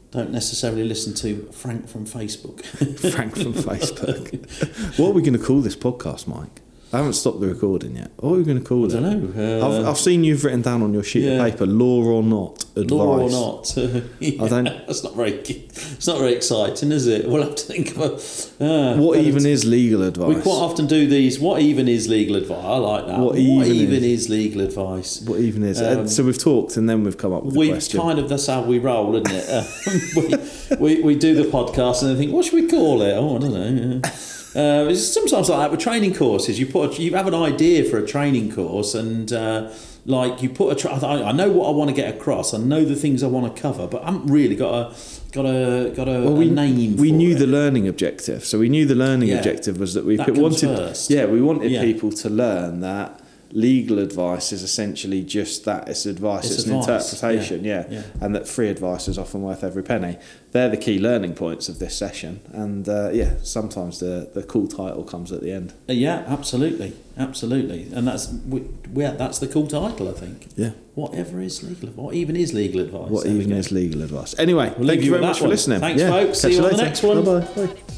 Don't 0.10 0.32
necessarily 0.32 0.86
listen 0.86 1.14
to 1.16 1.52
Frank 1.52 1.90
from 1.90 2.06
Facebook. 2.06 2.64
Frank 3.12 3.36
from 3.36 3.54
Facebook. 3.54 4.98
what 4.98 5.10
are 5.10 5.12
we 5.12 5.22
going 5.22 5.38
to 5.38 5.40
call 5.40 5.60
this 5.60 5.76
podcast, 5.76 6.28
Mike? 6.28 6.62
I 6.94 6.98
haven't 6.98 7.14
stopped 7.14 7.42
the 7.42 7.48
recording 7.48 7.98
yet. 7.98 8.12
What 8.16 8.34
are 8.34 8.38
we 8.38 8.44
going 8.46 8.60
to 8.60 8.64
call 8.64 8.86
it? 8.86 8.96
I 8.96 9.02
don't 9.02 9.36
know. 9.36 9.62
Uh, 9.62 9.68
I've, 9.68 9.88
I've 9.90 9.98
seen 9.98 10.24
you've 10.24 10.46
written 10.46 10.62
down 10.62 10.82
on 10.82 10.94
your 10.94 11.04
sheet 11.04 11.26
yeah. 11.26 11.32
of 11.32 11.52
paper 11.52 11.66
law 11.66 12.02
or 12.02 12.24
not 12.24 12.64
advice. 12.78 12.92
Law 12.92 13.20
or 13.20 13.30
not. 13.30 13.78
yeah, 14.20 14.42
I 14.42 14.48
don't. 14.48 14.64
That's 14.64 15.04
not 15.04 15.14
very. 15.14 15.32
It's 15.34 16.08
not 16.08 16.20
very 16.20 16.34
exciting, 16.34 16.94
is 16.94 17.06
it? 17.06 17.28
We'll 17.28 17.44
have 17.44 17.56
to 17.56 17.64
think 17.64 17.92
of 17.92 17.98
a. 18.00 18.64
Uh, 18.64 18.98
what 18.98 19.20
even 19.20 19.46
is 19.46 19.66
legal 19.66 20.02
advice? 20.04 20.34
We 20.34 20.42
quite 20.42 20.54
often 20.54 20.88
do 20.88 21.08
these. 21.08 21.42
What 21.42 21.62
even 21.62 21.90
is 21.90 22.08
legal 22.08 22.38
advice? 22.38 22.64
I 22.64 22.78
like 22.78 23.06
that. 23.08 23.20
What, 23.20 23.32
what 23.32 23.38
even, 23.38 23.68
even 23.68 24.04
is, 24.06 24.24
is, 24.24 24.30
legal 24.30 24.62
advice? 24.62 25.22
What 25.22 25.42
even 25.42 25.64
is? 25.64 25.82
Um, 25.82 26.08
so 26.08 26.24
we've 26.24 26.42
talked, 26.42 26.78
and 26.78 26.90
then 26.90 27.04
we've 27.04 27.18
come 27.18 27.34
up 27.34 27.44
with 27.44 27.58
we 27.58 27.70
question. 27.70 28.00
kind 28.00 28.18
of 28.18 28.30
that's 28.30 28.48
how 28.48 28.62
we 28.62 28.80
roll, 28.80 29.14
isn't 29.14 29.30
it? 29.30 29.50
Uh, 29.50 30.76
we, 30.80 30.96
we 30.96 31.02
we 31.02 31.16
do 31.16 31.36
the 31.36 31.50
podcast, 31.50 32.02
and 32.02 32.12
then 32.12 32.18
think, 32.18 32.32
what 32.32 32.46
should 32.46 32.54
we 32.54 32.70
call 32.70 33.02
it? 33.02 33.12
Oh, 33.12 33.36
I 33.36 33.40
don't 33.40 33.54
know. 33.54 34.10
Uh, 34.58 34.96
sometimes 34.96 35.50
like 35.50 35.60
that 35.60 35.70
with 35.70 35.80
training 35.80 36.16
courses. 36.16 36.60
You 36.60 36.66
put 36.66 36.98
a, 36.98 37.02
you 37.02 37.16
have 37.16 37.28
an 37.28 37.36
idea 37.36 37.84
for 37.84 38.00
a 38.00 38.08
training 38.08 38.52
course, 38.52 38.96
and 38.96 39.32
uh, 39.32 39.72
like 40.08 40.42
you 40.42 40.50
put 40.50 40.72
a. 40.72 40.76
Tra- 40.76 40.94
I 40.94 41.32
know 41.32 41.52
what 41.52 41.68
I 41.68 41.72
want 41.72 41.92
to 41.92 41.96
get 41.96 42.16
across. 42.16 42.56
I 42.56 42.58
know 42.58 42.84
the 42.84 42.96
things 42.96 43.22
I 43.22 43.28
want 43.28 43.56
to 43.56 43.62
cover, 43.62 43.86
but 43.86 44.02
I 44.02 44.08
haven't 44.08 44.26
really 44.26 44.56
got 44.56 44.74
a 44.74 44.96
got 45.32 45.46
a 45.46 45.94
got 45.96 46.08
a, 46.08 46.22
well, 46.22 46.34
we, 46.34 46.48
a 46.48 46.52
name. 46.52 46.98
We 46.98 47.12
knew 47.12 47.36
it. 47.36 47.40
the 47.40 47.46
learning 47.46 47.88
objective, 47.88 48.44
so 48.46 48.58
we 48.58 48.68
knew 48.68 48.88
the 48.88 48.96
learning 48.96 49.30
yeah. 49.30 49.36
objective 49.36 49.80
was 49.80 49.94
that 49.94 50.06
we 50.06 50.18
that 50.18 50.32
wanted. 50.32 50.76
First. 50.76 51.12
Yeah, 51.12 51.26
we 51.28 51.40
wanted 51.40 51.70
yeah. 51.70 51.84
people 51.84 52.12
to 52.14 52.30
learn 52.30 52.82
that 52.82 53.22
legal 53.52 54.00
advice 54.00 54.52
is 54.52 54.62
essentially 54.62 55.24
just 55.24 55.66
that 55.66 55.88
it's 55.88 56.06
advice 56.06 56.46
it's, 56.46 56.60
it's 56.60 56.68
an 56.68 56.76
interpretation 56.76 57.64
yeah. 57.64 57.86
Yeah. 57.90 58.00
yeah. 58.00 58.04
and 58.22 58.36
that 58.36 58.48
free 58.48 58.70
advice 58.70 59.08
is 59.08 59.18
often 59.18 59.42
worth 59.42 59.64
every 59.64 59.84
penny. 59.84 60.18
They're 60.52 60.70
the 60.70 60.78
key 60.78 61.00
learning 61.00 61.36
points 61.36 61.70
of 61.70 61.80
this 61.80 61.98
session 61.98 62.42
and 62.52 62.88
uh, 62.88 63.10
yeah 63.12 63.34
sometimes 63.44 64.00
the 64.00 64.30
the 64.34 64.44
cool 64.44 64.68
title 64.68 65.04
comes 65.04 65.32
at 65.32 65.42
the 65.42 65.52
end. 65.52 65.74
Uh, 65.90 65.94
yeah 65.94 66.24
absolutely 66.28 66.94
absolutely. 67.18 67.90
And 67.94 68.08
that's 68.08 68.28
we, 68.28 68.66
yeah 68.94 69.12
that's 69.12 69.40
the 69.40 69.48
cool 69.48 69.68
title 69.68 70.10
I 70.10 70.14
think. 70.14 70.48
Yeah. 70.56 70.72
Whatever 70.96 71.40
is 71.42 71.64
legal 71.64 71.90
what 71.90 72.16
even 72.16 72.36
is 72.36 72.54
legal 72.54 72.82
advice? 72.82 73.10
What 73.10 73.28
even 73.28 73.52
is 73.52 73.72
legal 73.72 74.02
advice? 74.02 74.38
Anyway 74.38 74.74
we'll 74.78 74.88
thank 74.88 75.04
you 75.04 75.12
very 75.12 75.22
much 75.22 75.40
for 75.40 75.48
listening. 75.48 75.80
Thanks 75.80 76.02
folks. 76.02 76.40
see 76.40 76.52
you, 76.52 76.58
you 76.58 76.66
on 76.66 76.72
the 76.72 76.84
next 76.84 77.04
one. 77.04 77.24
Bye 77.24 77.42
bye 77.42 77.98